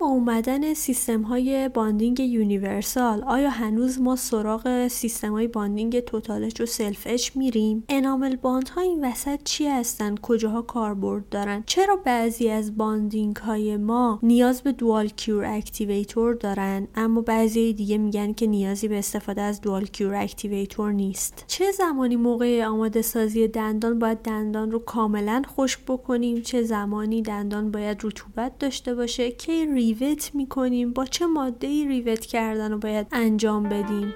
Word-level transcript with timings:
با 0.00 0.06
اومدن 0.06 0.74
سیستم 0.74 1.22
های 1.22 1.68
bonding 1.68 2.20
universal 2.20 3.22
آیا 3.22 3.50
هنوز 3.50 4.00
ما 4.00 4.16
سراغ 4.16 4.88
سیستم 4.88 5.32
های 5.32 5.48
bonding 5.48 6.00
total 6.00 6.33
etch 6.33 6.60
و 6.60 6.66
self 6.66 7.02
etch 7.06 7.30
میریم؟ 7.36 7.84
enamel 7.88 8.36
bond 8.36 8.68
ها 8.68 8.80
این 8.80 9.04
وسط 9.04 9.42
چی 9.44 9.66
هستن؟ 9.66 10.14
کجاها 10.16 10.62
کاربرد 10.62 11.28
دارن؟ 11.28 11.62
چرا 11.66 11.96
بعضی 11.96 12.48
از 12.48 12.76
bonding 12.76 13.36
های 13.36 13.76
ما 13.76 14.18
نیاز 14.22 14.62
به 14.62 14.72
dual 14.72 15.08
cure 15.08 15.44
activator 15.44 16.34
دارن 16.34 16.88
اما 16.94 17.20
بعضی 17.20 17.72
دیگه 17.72 17.98
میگن 17.98 18.32
که 18.32 18.46
نیازی 18.46 18.88
به 18.88 18.98
استفاده 18.98 19.42
از 19.42 19.60
dual 19.60 19.86
cure 19.86 20.14
activator 20.14 20.92
نیست؟ 20.92 21.44
چه 21.46 21.72
زمانی 21.72 22.16
موقع 22.16 22.64
آماده 22.64 23.02
سازی 23.02 23.48
دندان 23.48 23.98
باید 23.98 24.18
دندان 24.18 24.70
رو 24.70 24.78
کاملا 24.78 25.42
خشک 25.56 25.80
بکنیم؟ 25.88 26.42
چه 26.42 26.62
زمانی 26.62 27.22
دندان 27.22 27.70
باید 27.70 28.04
رطوبت 28.04 28.58
داشته 28.58 28.94
باشه؟ 28.94 29.30
که 29.30 29.66
rewet 29.90 30.34
می‌کنیم. 30.34 30.92
با 30.92 31.04
چه 31.04 31.26
ماده 31.26 31.66
ای 31.66 31.88
rewet 31.88 32.26
کردن 32.26 32.72
رو 32.72 32.78
باید 32.78 33.06
انجام 33.12 33.68
بدیم؟ 33.68 34.14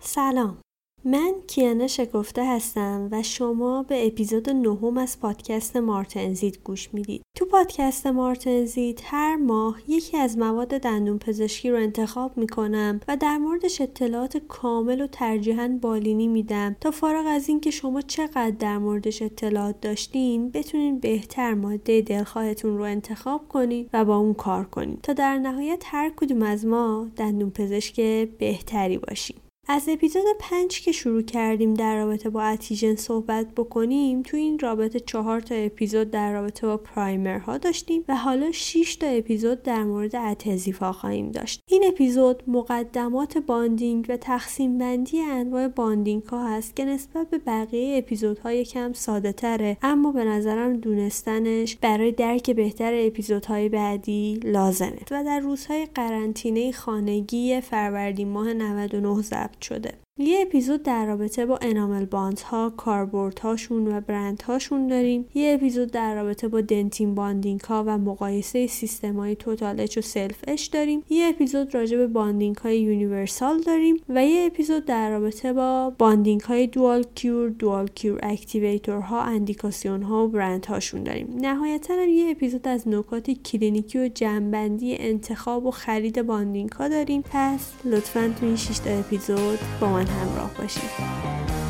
سلام. 0.00 0.65
من 1.08 1.34
کیانه 1.46 1.86
شکفته 1.86 2.44
هستم 2.44 3.08
و 3.12 3.22
شما 3.22 3.82
به 3.82 4.06
اپیزود 4.06 4.50
نهم 4.50 4.98
از 4.98 5.20
پادکست 5.20 5.76
مارتنزید 5.76 6.58
گوش 6.64 6.94
می‌دید. 6.94 7.22
تو 7.36 7.44
پادکست 7.44 8.06
مارتنزید 8.06 9.00
هر 9.04 9.36
ماه 9.36 9.78
یکی 9.88 10.16
از 10.16 10.38
مواد 10.38 10.68
دندون 10.68 11.18
پزشکی 11.18 11.70
رو 11.70 11.76
انتخاب 11.76 12.36
می‌کنم 12.36 13.00
و 13.08 13.16
در 13.16 13.38
موردش 13.38 13.80
اطلاعات 13.80 14.36
کامل 14.36 15.00
و 15.00 15.06
ترجیحاً 15.06 15.78
بالینی 15.82 16.28
میدم 16.28 16.76
تا 16.80 16.90
فارغ 16.90 17.24
از 17.26 17.48
اینکه 17.48 17.70
شما 17.70 18.00
چقدر 18.00 18.50
در 18.50 18.78
موردش 18.78 19.22
اطلاعات 19.22 19.80
داشتین 19.80 20.50
بتونین 20.50 20.98
بهتر 20.98 21.54
ماده 21.54 22.00
دلخواهتون 22.00 22.78
رو 22.78 22.84
انتخاب 22.84 23.48
کنید 23.48 23.90
و 23.92 24.04
با 24.04 24.16
اون 24.16 24.34
کار 24.34 24.64
کنید 24.64 25.00
تا 25.00 25.12
در 25.12 25.38
نهایت 25.38 25.82
هر 25.86 26.12
کدوم 26.16 26.42
از 26.42 26.66
ما 26.66 27.08
دندون 27.16 27.50
پزشک 27.50 28.00
بهتری 28.38 28.98
باشیم. 28.98 29.36
از 29.68 29.88
اپیزود 29.88 30.24
پنج 30.38 30.80
که 30.80 30.92
شروع 30.92 31.22
کردیم 31.22 31.74
در 31.74 31.96
رابطه 31.96 32.30
با 32.30 32.42
adhesion 32.42 32.96
صحبت 32.96 33.46
بکنیم 33.56 34.22
تو 34.22 34.36
این 34.36 34.58
رابطه 34.58 35.00
چهار 35.00 35.40
تا 35.40 35.54
اپیزود 35.54 36.10
در 36.10 36.32
رابطه 36.32 36.66
با 36.66 36.76
primer 36.76 37.46
ها 37.46 37.58
داشتیم 37.58 38.04
و 38.08 38.16
حالا 38.16 38.52
6 38.52 38.96
تا 38.96 39.06
اپیزود 39.06 39.62
در 39.62 39.84
مورد 39.84 40.16
adhesive 40.16 40.84
ها 40.84 40.92
خواهیم 40.92 41.30
داشت. 41.30 41.60
این 41.68 41.84
اپیزود 41.86 42.42
مقدمات 42.46 43.38
bonding 43.38 44.06
و 44.08 44.16
تقسیم 44.16 44.78
بندی 44.78 45.20
انواع 45.20 45.68
bonding 45.68 46.22
ها 46.22 46.48
هست 46.48 46.76
که 46.76 46.84
نسبت 46.84 47.30
به 47.30 47.38
بقیه 47.38 47.98
اپیزودها 47.98 48.64
یکم 48.64 48.92
ساده 48.92 49.32
تره 49.32 49.76
اما 49.82 50.12
به 50.12 50.24
نظرم 50.24 50.76
دونستنش 50.76 51.76
برای 51.76 52.12
درک 52.12 52.50
بهتر 52.50 52.92
اپیزودهای 52.94 53.68
بعدی 53.68 54.40
لازمه. 54.44 55.00
و 55.10 55.24
در 55.24 55.40
روزهای 55.40 55.86
قرنطینه 55.94 56.72
خانگی 56.72 57.60
فروردین 57.60 58.28
ماه 58.28 58.52
99 58.52 59.22
ضبط 59.22 59.55
شده. 59.62 60.05
یه 60.18 60.42
اپیزود 60.42 60.82
در 60.82 61.06
رابطه 61.06 61.46
با 61.46 61.58
enamel 61.62 62.04
bond 62.04 62.40
ها 62.40 62.72
کاربرد 62.76 63.38
هاشون 63.38 63.88
و 63.88 64.00
برند 64.00 64.42
هاشون 64.42 64.86
داریم. 64.86 65.26
یه 65.34 65.54
اپیزود 65.54 65.90
در 65.90 66.14
رابطه 66.14 66.48
با 66.48 66.60
dentin 66.60 67.14
bonding 67.14 67.60
ها 67.60 67.84
و 67.86 67.98
مقایسه 67.98 68.66
سیستم 68.66 69.16
های 69.16 69.36
total 69.36 69.80
etch 69.80 69.98
و 69.98 70.00
self 70.00 70.36
etch 70.48 70.70
داریم. 70.70 71.02
یه 71.10 71.28
اپیزود 71.28 71.74
راجع 71.74 71.96
به 71.96 72.06
bonding 72.06 72.56
های 72.56 72.80
universal 72.80 73.60
داریم 73.60 73.96
و 74.08 74.26
یه 74.26 74.46
اپیزود 74.46 74.84
در 74.84 75.10
رابطه 75.10 75.52
با 75.52 75.92
bonding 75.98 76.40
های 76.40 76.66
dual 76.66 77.04
cure 77.14 77.48
dual 77.48 77.88
cure 77.88 78.20
activator 78.22 79.00
ها 79.00 79.22
اندیکاسیون 79.22 80.02
ها 80.02 80.24
و 80.24 80.28
برند 80.28 80.66
هاشون 80.66 81.02
داریم. 81.02 81.36
نهایتا 81.40 81.94
هم 81.94 82.08
یه 82.08 82.30
اپیزود 82.30 82.68
از 82.68 82.88
نکات 82.88 83.30
کلینیکی 83.30 83.98
و 83.98 84.08
جمع‌بندی 84.08 84.96
انتخاب 84.98 85.66
و 85.66 85.70
خرید 85.70 86.22
bonding 86.22 86.72
ها 86.72 86.88
داریم. 86.88 87.24
پس 87.30 87.72
لطفا 87.84 88.34
تو 88.40 88.46
این 88.46 88.56
6 88.56 88.78
اپیزود 88.86 89.58
با 89.80 89.88
من 89.88 90.05
همراه 90.10 90.50
باشید. 90.54 91.65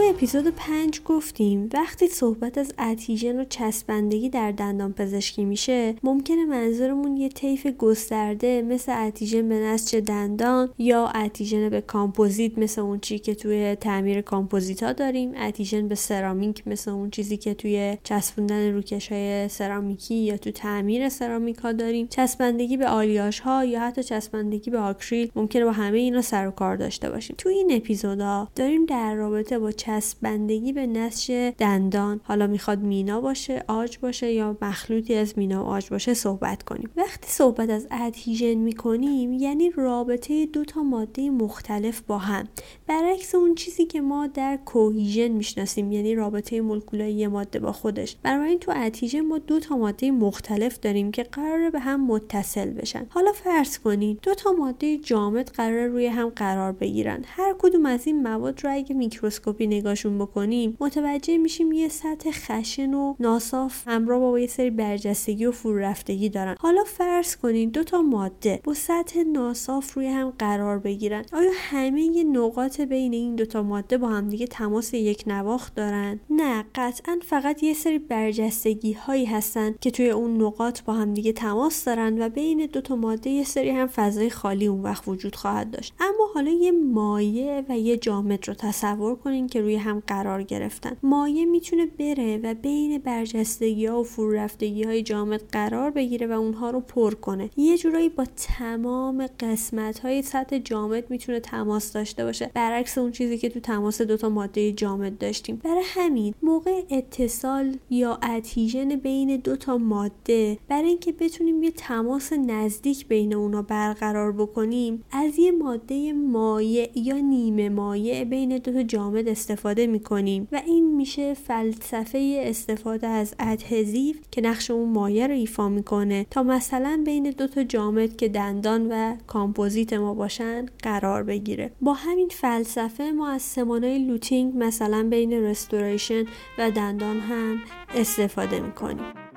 اپیزود 0.00 0.48
پنج 0.48 1.00
گفتیم 1.04 1.68
وقتی 1.72 2.08
صحبت 2.08 2.58
از 2.58 2.72
adhesion 2.78 3.40
و 3.40 3.44
چسبندگی 3.44 4.28
در 4.28 4.52
دندان 4.52 4.92
پزشکی 4.92 5.44
میشه 5.44 5.94
ممکنه 6.02 6.44
منظورمون 6.44 7.16
یه 7.16 7.28
طیف 7.28 7.66
گسترده 7.66 8.62
مثل 8.62 9.06
adhesion 9.06 9.48
به 9.48 9.54
نسج 9.54 9.96
دندان 9.96 10.70
یا 10.78 11.06
adhesion 11.06 11.68
به 11.68 11.80
کامپوزیت 11.80 12.58
مثل 12.58 12.80
اون 12.80 13.00
چی 13.00 13.18
که 13.18 13.34
توی 13.34 13.74
تعمیر 13.74 14.20
کامپوزیت 14.20 14.82
ها 14.82 14.92
داریم 14.92 15.32
adhesion 15.36 15.88
به 15.88 15.94
سرامیک 15.94 16.68
مثل 16.68 16.90
اون 16.90 17.10
چیزی 17.10 17.36
که 17.36 17.54
توی 17.54 17.96
چسبوندن 18.04 18.72
روکش 18.72 19.12
های 19.12 19.48
سرامیکی 19.48 20.14
یا 20.14 20.36
تو 20.36 20.50
تعمیر 20.50 21.08
سرامیک 21.08 21.58
ها 21.58 21.72
داریم. 21.72 22.06
چسبندگی 22.06 22.76
به 22.76 22.88
آلیاژ 22.88 23.40
ها 23.40 23.64
یا 23.64 23.80
حتی 23.80 24.02
چسبندگی 24.02 24.70
به 24.70 24.78
آکریل 24.78 25.30
ممکنه 25.36 25.64
با 25.64 25.72
همه 25.72 25.98
اینا 25.98 26.22
سر 26.22 26.48
و 26.48 26.50
کار 26.50 26.76
داشته 26.76 27.10
باشیم. 27.10 27.36
تو 27.38 27.48
این 27.48 27.72
اپیزودا 27.72 28.48
داریم 28.54 28.86
در 28.86 29.14
رابطه 29.14 29.58
با 29.58 29.72
چسبندگی 29.82 30.72
به 30.72 30.86
نسج 30.86 31.52
دندان. 31.58 32.20
حالا 32.24 32.46
می‌خواد 32.46 32.82
مینا 32.82 33.20
باشه 33.20 33.64
عاج 33.68 33.98
باشه 33.98 34.32
یا 34.32 34.56
مخلوطی 34.62 35.14
از 35.14 35.34
مینا 35.36 35.64
و 35.64 35.66
عاج 35.66 35.90
باشه 35.90 36.14
صحبت 36.14 36.62
کنیم. 36.62 36.90
وقتی 36.96 37.28
صحبت 37.28 37.70
از 37.70 37.86
adhesion 37.90 38.54
می‌کنیم 38.54 39.32
یعنی 39.32 39.70
رابطه 39.70 40.46
دو 40.46 40.64
تا 40.64 40.82
ماده 40.82 41.30
مختلف 41.30 42.00
با 42.00 42.18
هم. 42.18 42.48
برعکس 42.86 43.34
اون 43.34 43.54
چیزی 43.54 43.84
که 43.84 44.00
ما 44.00 44.26
در 44.26 44.58
cohesion 44.64 45.28
می‌شناسیم 45.28 45.92
یعنی 45.92 46.14
رابطه 46.14 46.60
مولکولای 46.60 47.12
یه 47.12 47.28
ماده 47.28 47.58
با 47.58 47.72
خودش. 47.72 48.16
این 48.24 48.58
تو 48.58 48.72
adhesion 48.76 49.20
ما 49.20 49.38
دو 49.38 49.60
تا 49.60 49.76
ماده 49.76 50.10
مختلف 50.10 50.78
داریم 50.78 51.10
که 51.10 51.22
قراره 51.22 51.70
به 51.70 51.78
هم 51.78 52.06
متصل 52.06 52.70
بشن. 52.70 53.06
حالا 53.08 53.32
فرض 53.32 53.78
کنید 53.78 54.18
دو 54.22 54.34
تا 54.34 54.52
ماده 54.52 54.98
جامد 54.98 55.48
قرار 55.48 55.86
روی 55.86 56.06
هم 56.06 56.28
قرار 56.28 56.72
بگیرن. 56.72 57.24
هر 57.26 57.54
کدوم 57.58 57.86
از 57.86 58.06
این 58.06 58.22
مواد 58.22 58.64
رو 58.64 58.70
اگه 58.72 58.94
میکروسکوپی 58.94 59.66
نگاه 59.72 59.92
نگاهشون 59.92 60.18
بکنیم 60.18 60.76
متوجه 60.80 61.38
میشیم 61.38 61.72
یه 61.72 61.88
سطح 61.88 62.30
خشن 62.30 62.94
و 62.94 63.14
ناصاف 63.20 63.88
همراه 63.88 64.20
با 64.20 64.38
یه 64.38 64.46
سری 64.46 64.70
برجستگی 64.70 65.46
و 65.46 65.52
فرو 65.52 65.78
رفتگی 65.78 66.28
دارن. 66.28 66.56
حالا 66.60 66.84
فرض 66.84 67.36
کنید 67.36 67.72
دو 67.72 67.84
تا 67.84 68.02
ماده 68.02 68.60
با 68.64 68.74
سطح 68.74 69.22
ناصاف 69.22 69.94
روی 69.94 70.06
هم 70.06 70.32
قرار 70.38 70.78
بگیرن. 70.78 71.24
آیا 71.32 71.50
همه 71.54 72.24
نقاط 72.24 72.80
بین 72.80 73.12
این 73.12 73.36
دو 73.36 73.46
تا 73.46 73.62
ماده 73.62 73.98
با 73.98 74.08
هم 74.08 74.28
دیگه 74.28 74.46
تماس 74.46 74.94
یک 74.94 75.24
نواخت 75.26 75.74
دارن؟ 75.74 76.20
نه 76.30 76.64
قطعا 76.74 77.18
فقط 77.22 77.62
یه 77.62 77.74
سری 77.74 77.98
برجستگی 77.98 78.92
هایی 78.92 79.24
هستن 79.24 79.74
که 79.80 79.90
توی 79.90 80.10
اون 80.10 80.42
نقاط 80.42 80.82
با 80.82 80.92
هم 80.92 81.14
دیگه 81.14 81.32
تماس 81.32 81.84
دارن 81.84 82.22
و 82.22 82.28
بین 82.28 82.66
دو 82.66 82.80
تا 82.80 82.96
ماده 82.96 83.30
یه 83.30 83.44
سری 83.44 83.70
هم 83.70 83.86
فضای 83.86 84.30
خالی 84.30 84.66
اون 84.66 84.82
وقت 84.82 85.08
وجود 85.08 85.36
خواهد 85.36 85.70
داشت. 85.70 85.94
اما 86.00 86.28
حالا 86.34 86.50
یه 86.50 86.72
مایع 86.72 87.64
و 87.68 87.78
یه 87.78 87.96
جامد 87.96 88.48
رو 88.48 88.54
تصور 88.54 89.14
کنین 89.14 89.46
که 89.46 89.61
روی 89.62 89.76
هم 89.76 90.02
قرار 90.06 90.42
گرفتن. 90.42 90.96
مایع 91.02 91.44
می‌تونه 91.44 91.86
بره 91.86 92.40
و 92.42 92.54
بین 92.54 92.98
برجستگی 92.98 93.86
ها 93.86 94.00
و 94.00 94.04
فرو 94.04 94.32
رفتگی 94.32 94.82
های 94.82 95.02
جامد 95.02 95.42
قرار 95.52 95.90
بگیره 95.90 96.26
و 96.26 96.32
اونها 96.32 96.70
رو 96.70 96.80
پر 96.80 97.14
کنه. 97.14 97.50
یه 97.56 97.78
جورایی 97.78 98.08
با 98.08 98.24
تمام 98.36 99.26
قسمت 99.40 99.98
های 99.98 100.22
سطح 100.22 100.58
جامد 100.58 101.10
می‌تونه 101.10 101.40
تماس 101.40 101.92
داشته 101.92 102.24
باشه. 102.24 102.50
برعکس 102.54 102.98
اون 102.98 103.12
چیزی 103.12 103.38
که 103.38 103.48
تو 103.48 103.60
تماس 103.60 104.02
دوتا 104.02 104.28
ماده 104.28 104.72
جامد 104.72 105.18
داشتیم. 105.18 105.60
برای 105.64 105.82
همین 105.86 106.34
موقع 106.42 106.82
اتصال 106.90 107.76
یا 107.90 108.18
ادهیژن 108.22 108.88
بین 108.88 109.36
دو 109.36 109.56
تا 109.56 109.78
ماده 109.78 110.58
برای 110.68 110.88
اینکه 110.88 111.12
بتونیم 111.12 111.62
یه 111.62 111.70
تماس 111.70 112.32
نزدیک 112.32 113.08
بین 113.08 113.34
اونا 113.34 113.62
برقرار 113.62 114.32
بکنیم 114.32 115.04
از 115.12 115.38
یه 115.38 115.52
ماده 115.52 116.12
مایع 116.12 116.90
یا 116.94 117.18
نیمه 117.18 117.68
مایع 117.68 118.24
بین 118.24 118.58
دو 118.58 118.72
تا 118.72 118.82
جامد 118.82 119.28
استفاده 119.28 119.51
استفاده 119.52 119.86
می‌کنیم 119.86 120.48
و 120.52 120.62
این 120.66 120.96
میشه 120.96 121.34
فلسفه 121.34 122.42
استفاده 122.44 123.06
از 123.06 123.34
adhesive 123.38 124.14
که 124.30 124.40
نقش 124.40 124.70
اون 124.70 124.92
مایع 124.92 125.26
رو 125.26 125.34
ایفا 125.34 125.68
می‌کنه 125.68 126.26
تا 126.30 126.42
مثلا 126.42 127.02
بین 127.06 127.30
دو 127.30 127.46
تا 127.46 127.64
جامد 127.64 128.16
که 128.16 128.28
دندان 128.28 128.88
و 128.90 129.16
کامپوزیت 129.26 129.92
ما 129.92 130.14
باشن 130.14 130.66
قرار 130.82 131.22
بگیره. 131.22 131.72
با 131.80 131.92
همین 131.92 132.28
فلسفه 132.28 133.04
ما 133.04 133.28
از 133.28 133.42
سمانای 133.42 133.98
luting 133.98 134.52
مثلا 134.56 135.06
بین 135.10 135.32
restoration 135.32 136.24
و 136.58 136.70
دندان 136.70 137.20
هم 137.20 137.58
استفاده 137.94 138.60
می‌کنیم. 138.60 139.31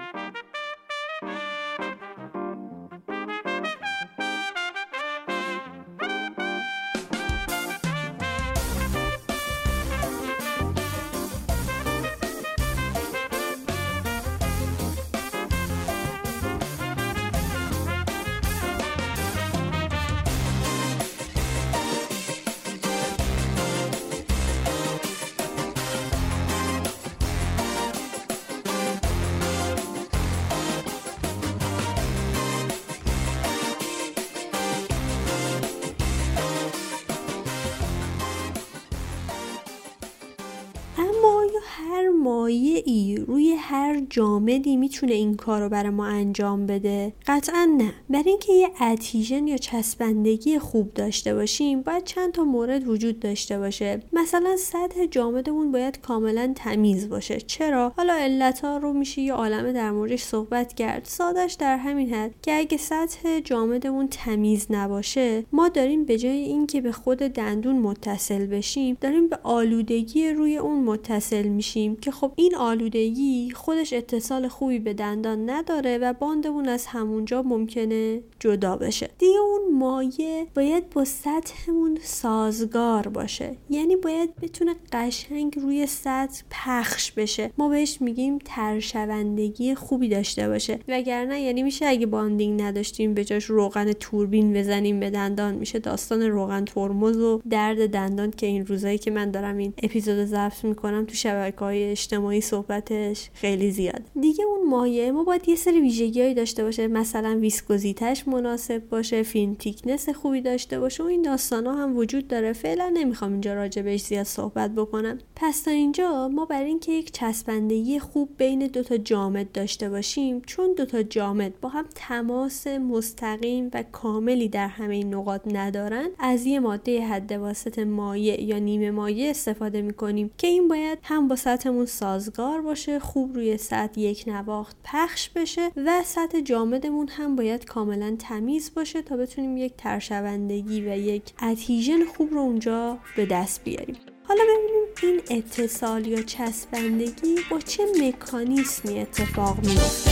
هر 43.95 44.01
جامدی 44.09 44.77
می‌تونه 44.77 45.13
این 45.13 45.35
کار 45.35 45.61
رو 45.61 45.69
برای 45.69 45.89
ما 45.89 46.05
انجام 46.05 46.65
بده؟ 46.65 47.13
قطعا 47.27 47.75
نه. 47.77 47.93
برای 48.09 48.29
اینکه 48.29 48.53
یه 48.53 48.69
اتیژن 48.81 49.47
یا 49.47 49.57
چسبندگی 49.57 50.59
خوب 50.59 50.93
داشته 50.93 51.35
باشیم 51.35 51.81
باید 51.81 52.03
چند 52.03 52.31
تا 52.31 52.43
مورد 52.43 52.87
وجود 52.87 53.19
داشته 53.19 53.59
باشه. 53.59 53.99
مثلا 54.13 54.55
سطح 54.57 55.05
جامدمون 55.05 55.71
باید 55.71 56.01
کاملا 56.01 56.53
تمیز 56.55 57.09
باشه. 57.09 57.41
چرا؟ 57.41 57.93
حالا 57.97 58.13
علت 58.13 58.59
ها 58.59 58.77
رو 58.77 58.93
میشه 58.93 59.21
یه 59.21 59.33
عالمه 59.33 59.73
در 59.73 59.91
موردش 59.91 60.23
صحبت 60.23 60.73
کرد. 60.73 61.05
سادش 61.05 61.53
در 61.53 61.77
همین 61.77 62.13
حد 62.13 62.31
که 62.41 62.57
اگه 62.57 62.77
سطح 62.77 63.39
جامدمون 63.39 64.07
تمیز 64.07 64.67
نباشه 64.69 65.43
ما 65.51 65.69
داریم 65.69 66.05
به 66.05 66.17
جای 66.17 66.37
اینکه 66.37 66.81
به 66.81 66.91
خود 66.91 67.17
دندون 67.17 67.75
متصل 67.75 68.45
بشیم 68.45 68.97
داریم 69.01 69.27
به 69.27 69.39
آلودگی 69.43 70.29
روی 70.29 70.57
اون 70.57 70.83
متصل 70.83 71.47
میشیم 71.47 71.95
که 71.95 72.11
خب 72.11 72.31
این 72.35 72.55
آلودگی 72.55 73.51
خودش 73.55 73.84
اتصال 73.93 74.47
خوبی 74.47 74.79
به 74.79 74.93
دندان 74.93 75.49
نداره 75.49 75.97
و 75.97 76.13
باندمون 76.13 76.67
از 76.67 76.85
همونجا 76.85 77.41
ممکنه 77.41 78.21
جدا 78.39 78.75
بشه. 78.75 79.09
دیگه 79.17 79.39
اون 79.39 79.77
مایه 79.79 80.47
باید 80.55 80.89
با 80.89 81.05
سطحمون 81.05 81.97
سازگار 82.01 83.07
باشه. 83.07 83.57
یعنی 83.69 83.95
باید 83.95 84.35
بتونه 84.35 84.75
قشنگ 84.91 85.59
روی 85.59 85.85
سطح 85.85 86.43
پخش 86.49 87.11
بشه. 87.11 87.51
ما 87.57 87.69
بهش 87.69 88.01
میگیم 88.01 88.39
ترشوندگی 88.45 89.75
خوبی 89.75 90.09
داشته 90.09 90.47
باشه. 90.47 90.79
وگرنه 90.87 91.41
یعنی 91.41 91.63
میشه 91.63 91.85
اگه 91.85 92.05
bonding 92.05 92.61
نداشتیم 92.61 93.13
به 93.13 93.25
جاش 93.25 93.45
روغن 93.45 93.93
توربین 93.93 94.53
بزنیم 94.53 94.99
به 94.99 95.09
دندان. 95.09 95.55
میشه 95.55 95.79
داستان 95.79 96.21
روغن 96.21 96.65
ترمز 96.65 97.17
و 97.17 97.41
درد 97.49 97.89
دندان 97.89 98.31
که 98.31 98.47
این 98.47 98.65
روزایی 98.65 98.97
که 98.97 99.11
من 99.11 99.31
دارم 99.31 99.57
این 99.57 99.73
اپیزود 99.83 100.25
ضبط 100.25 100.63
می‌کنم 100.63 101.05
تو 101.05 101.15
شبکه 101.15 101.59
های 101.59 101.83
اجتماعی 101.91 102.41
صحبتش 102.41 103.29
خیلی 103.33 103.71
زیاد. 103.75 104.01
دیگه 104.21 104.43
اون 104.43 104.69
مایع 104.69 105.11
ما 105.11 105.23
باید 105.23 105.49
یه 105.49 105.55
سری 105.55 105.81
ویژگیهایی 105.81 106.33
داشته 106.33 106.63
باشه. 106.63 106.87
مثلا 106.87 107.37
viscosity 107.41 108.12
ش 108.12 108.27
مناسب 108.27 108.89
باشه 108.89 109.23
film 109.23 109.55
thickness 109.55 110.09
خوبی 110.09 110.41
داشته 110.41 110.79
باشه 110.79 111.03
و 111.03 111.05
این 111.05 111.21
داستان 111.21 111.67
ها 111.67 111.73
هم 111.73 111.97
وجود 111.97 112.27
داره. 112.27 112.53
فعلا 112.53 112.91
نمی‌خوام 112.93 113.31
اینجا 113.31 113.53
راجع 113.53 113.81
بهش 113.81 114.01
زیاد 114.01 114.25
صحبت 114.25 114.71
بکنم. 114.71 115.17
پس 115.35 115.61
تا 115.61 115.71
اینجا 115.71 116.27
ما 116.27 116.45
برای 116.45 116.69
اینکه 116.69 116.91
یک 116.91 117.11
چسبندگی 117.11 117.99
خوب 117.99 118.29
بین 118.37 118.67
دوتا 118.67 118.97
جامد 118.97 119.51
داشته 119.51 119.89
باشیم 119.89 120.41
چون 120.41 120.73
دوتا 120.73 121.03
جامد 121.03 121.59
با 121.61 121.69
هم 121.69 121.85
تماس 121.95 122.67
مستقیم 122.67 123.69
و 123.73 123.83
کاملی 123.91 124.49
در 124.49 124.67
همه 124.67 124.95
این 124.95 125.13
نقاط 125.13 125.41
ندارن 125.53 126.09
از 126.19 126.45
یه 126.45 126.59
ماده 126.59 127.01
حد 127.07 127.31
واسط 127.31 127.79
مایع 127.79 128.43
یا 128.43 128.59
نیمه 128.59 128.91
مایع 128.91 129.29
استفاده 129.29 129.81
می‌کنیم 129.81 130.31
که 130.37 130.47
این 130.47 130.67
باید 130.67 130.99
هم 131.03 131.27
با 131.27 131.35
سطحمون 131.35 131.85
سازگار 131.85 132.61
باشه 132.61 132.99
خوب 132.99 133.35
روی 133.35 133.57
سطح 133.65 133.99
یک 133.99 134.23
نواخت 134.27 134.77
پخش 134.83 135.29
بشه 135.29 135.71
و 135.75 136.03
سطح 136.05 136.39
جامدمون 136.39 137.07
هم 137.07 137.35
باید 137.35 137.65
کاملا 137.65 138.15
تمیز 138.19 138.71
باشه 138.75 139.01
تا 139.01 139.17
بتونیم 139.17 139.57
یک 139.57 139.73
ترشوندگی 139.77 140.81
و 140.81 140.97
یک 140.97 141.23
اتیژن 141.41 142.05
خوب 142.05 142.33
رو 142.33 142.39
اونجا 142.39 142.97
به 143.15 143.25
دست 143.25 143.63
بیاریم. 143.63 143.95
حالا 144.27 144.41
ببینیم 144.43 144.85
این 145.01 145.39
اتصال 145.39 146.07
یا 146.07 146.21
چسبندگی 146.21 147.35
با 147.51 147.59
چه 147.59 147.83
مکانیسمی 148.01 148.99
اتفاق 148.99 149.57
میفته 149.65 150.11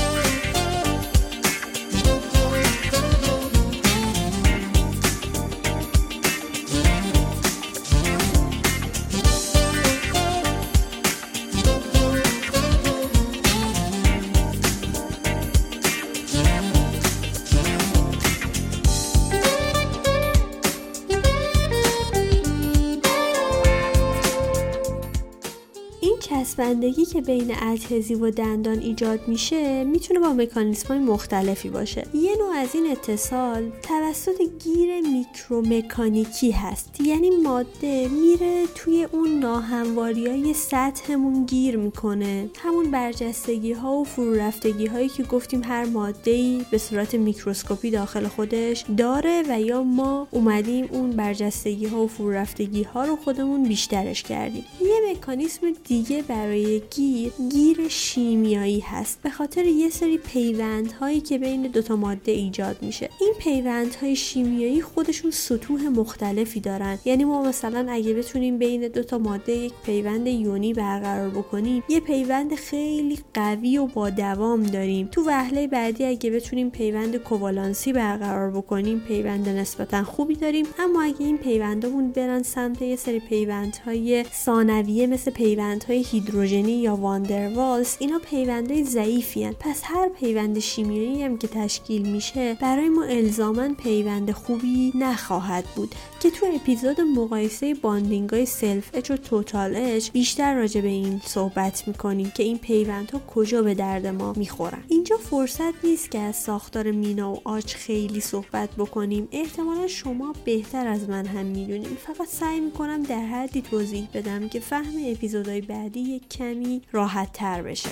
چسبندگی 26.23 27.05
که 27.05 27.21
بین 27.21 27.51
adhesive 27.61 28.15
و 28.15 28.31
دندان 28.31 28.79
ایجاد 28.79 29.27
میشه 29.27 29.83
می‌تونه 29.83 30.19
با 30.19 30.33
مکانیسم 30.33 30.87
های 30.87 30.99
مختلفی 30.99 31.69
باشه. 31.69 32.07
یه 32.13 32.35
نوع 32.37 32.55
از 32.55 32.69
این 32.73 32.91
اتصال 32.91 33.71
توسط 33.81 34.41
گیر 34.63 35.01
میکرومکانیکی 35.01 36.51
هست. 36.51 37.01
یعنی 37.01 37.29
ماده 37.29 38.07
میره 38.07 38.65
توی 38.75 39.07
اون 39.11 39.39
ناهمواری 39.39 40.27
های 40.27 40.53
سطحمون 40.53 41.45
گیر 41.45 41.77
می‌کنه. 41.77 42.49
همون 42.59 42.91
برجستگی 42.91 43.73
ها 43.73 43.93
و 43.93 44.03
فرو 44.03 44.33
رفتگی 44.33 44.85
هایی 44.85 45.09
که 45.09 45.23
گفتیم 45.23 45.63
هر 45.63 45.85
ماده 45.85 46.31
ای 46.31 46.65
به 46.71 46.77
صورت 46.77 47.15
میکروسکوپی 47.15 47.91
داخل 47.91 48.27
خودش 48.27 48.85
داره 48.97 49.43
و 49.49 49.61
یا 49.61 49.83
ما 49.83 50.27
اومدیم 50.31 50.87
اون 50.91 51.11
برجستگی 51.11 51.85
ها 51.85 52.03
و 52.03 52.07
فرو 52.07 52.31
رفتگی 52.31 52.83
ها 52.83 53.05
رو 53.05 53.15
خودمون 53.15 53.63
بیشترش 53.63 54.23
کردیم. 54.23 54.65
یه 54.81 55.11
مکانیسم 55.11 55.73
دیگه 55.83 56.12
برای 56.21 56.81
گیر 56.95 57.31
گیر 57.51 57.87
شیمیایی 57.87 58.79
هست. 58.79 59.19
به 59.23 59.29
خاطر 59.29 59.65
یه 59.65 59.89
سری 59.89 60.17
پیوندهایی 60.17 61.21
که 61.21 61.37
بین 61.37 61.61
دوتا 61.61 61.95
ماده 61.95 62.31
ایجاد 62.31 62.77
میشه. 62.81 63.09
این 63.21 63.33
پیوندهای 63.39 64.15
شیمیایی 64.15 64.81
خودشون 64.81 65.31
سطوح 65.31 65.87
مختلفی 65.87 66.59
دارن. 66.59 66.99
یعنی 67.05 67.23
ما 67.23 67.43
مثلا 67.43 67.85
اگه 67.89 68.13
بتونیم 68.13 68.57
بین 68.57 68.87
دوتا 68.87 69.17
ماده 69.17 69.51
یک 69.51 69.73
پیوند 69.85 70.27
یونی 70.27 70.73
برقرار 70.73 71.29
بکنیم 71.29 71.83
یه 71.89 71.99
پیوند 71.99 72.55
خیلی 72.55 73.19
قوی 73.33 73.77
و 73.77 73.85
با 73.85 74.09
دوام 74.09 74.63
داریم. 74.63 75.07
تو 75.07 75.23
وهله 75.27 75.67
بعدی 75.67 76.05
اگه 76.05 76.29
بتونیم 76.29 76.69
پیوند 76.69 77.17
کووالانسی 77.17 77.93
برقرار 77.93 78.51
بکنیم 78.51 78.99
پیوند 78.99 79.49
نسبتا 79.49 80.03
خوبی 80.03 80.35
داریم. 80.35 80.65
اما 80.79 81.01
اگه 81.01 81.25
این 81.25 81.37
پیوندامون 81.37 82.11
برن 82.11 82.43
سمت 82.43 82.81
یه 82.81 82.95
سری 82.95 83.19
پیوندهای 83.19 84.25
ثانویه 84.33 85.07
مثل 85.07 85.31
پیوندهای 85.31 86.02
هیدروژنی 86.03 86.71
یا 86.71 86.95
واندروالز 86.95 87.95
اینا 87.99 88.19
پیوندهای 88.19 88.83
ضعیفی‌ان. 88.83 89.55
پس 89.59 89.81
هر 89.83 90.09
پیوند 90.09 90.59
شیمیایی 90.59 91.23
هم 91.23 91.37
که 91.37 91.47
تشکیل 91.47 92.01
میشه 92.01 92.57
برای 92.61 92.89
ما 92.89 93.03
الزاما 93.03 93.73
پیوند 93.83 94.31
خوبی 94.31 94.91
نخواهد 94.95 95.65
بود. 95.75 95.95
که 96.19 96.29
تو 96.29 96.45
اپیزود 96.55 97.01
مقایسه 97.01 97.73
bonding 97.73 98.29
های 98.29 98.45
self 98.45 98.89
etch 98.93 99.11
و 99.11 99.17
total 99.17 99.75
etch 99.75 100.11
بیشتر 100.11 100.55
راجع 100.55 100.81
به 100.81 100.87
این 100.87 101.21
صحبت 101.25 101.87
می‌کنیم 101.87 102.31
که 102.35 102.43
این 102.43 102.57
پیوندها 102.57 103.19
کجا 103.19 103.61
به 103.61 103.73
درد 103.73 104.07
ما 104.07 104.33
می‌خورن. 104.33 104.83
اینجا 104.87 105.17
فرصت 105.17 105.85
نیست 105.85 106.11
که 106.11 106.19
از 106.19 106.35
ساختار 106.35 106.91
مینا 106.91 107.33
و 107.33 107.41
آچ 107.43 107.75
خیلی 107.75 108.19
صحبت 108.19 108.69
بکنیم. 108.77 109.27
احتمالا 109.31 109.87
شما 109.87 110.33
بهتر 110.45 110.87
از 110.87 111.09
من 111.09 111.25
هم 111.25 111.45
می‌دونیم 111.45 111.97
فقط 112.05 112.27
سعی 112.27 112.59
می‌کنم 112.59 113.03
در 113.03 113.25
حدی 113.25 113.61
توضیح 113.61 114.07
بدم 114.13 114.49
که 114.49 114.59
فهم 114.59 114.93
اپیزودهای 115.05 115.61
بعدی 115.61 115.92
یک 115.99 116.29
کمی 116.29 116.81
راحت 116.91 117.33
تر 117.33 117.61
بشه. 117.61 117.89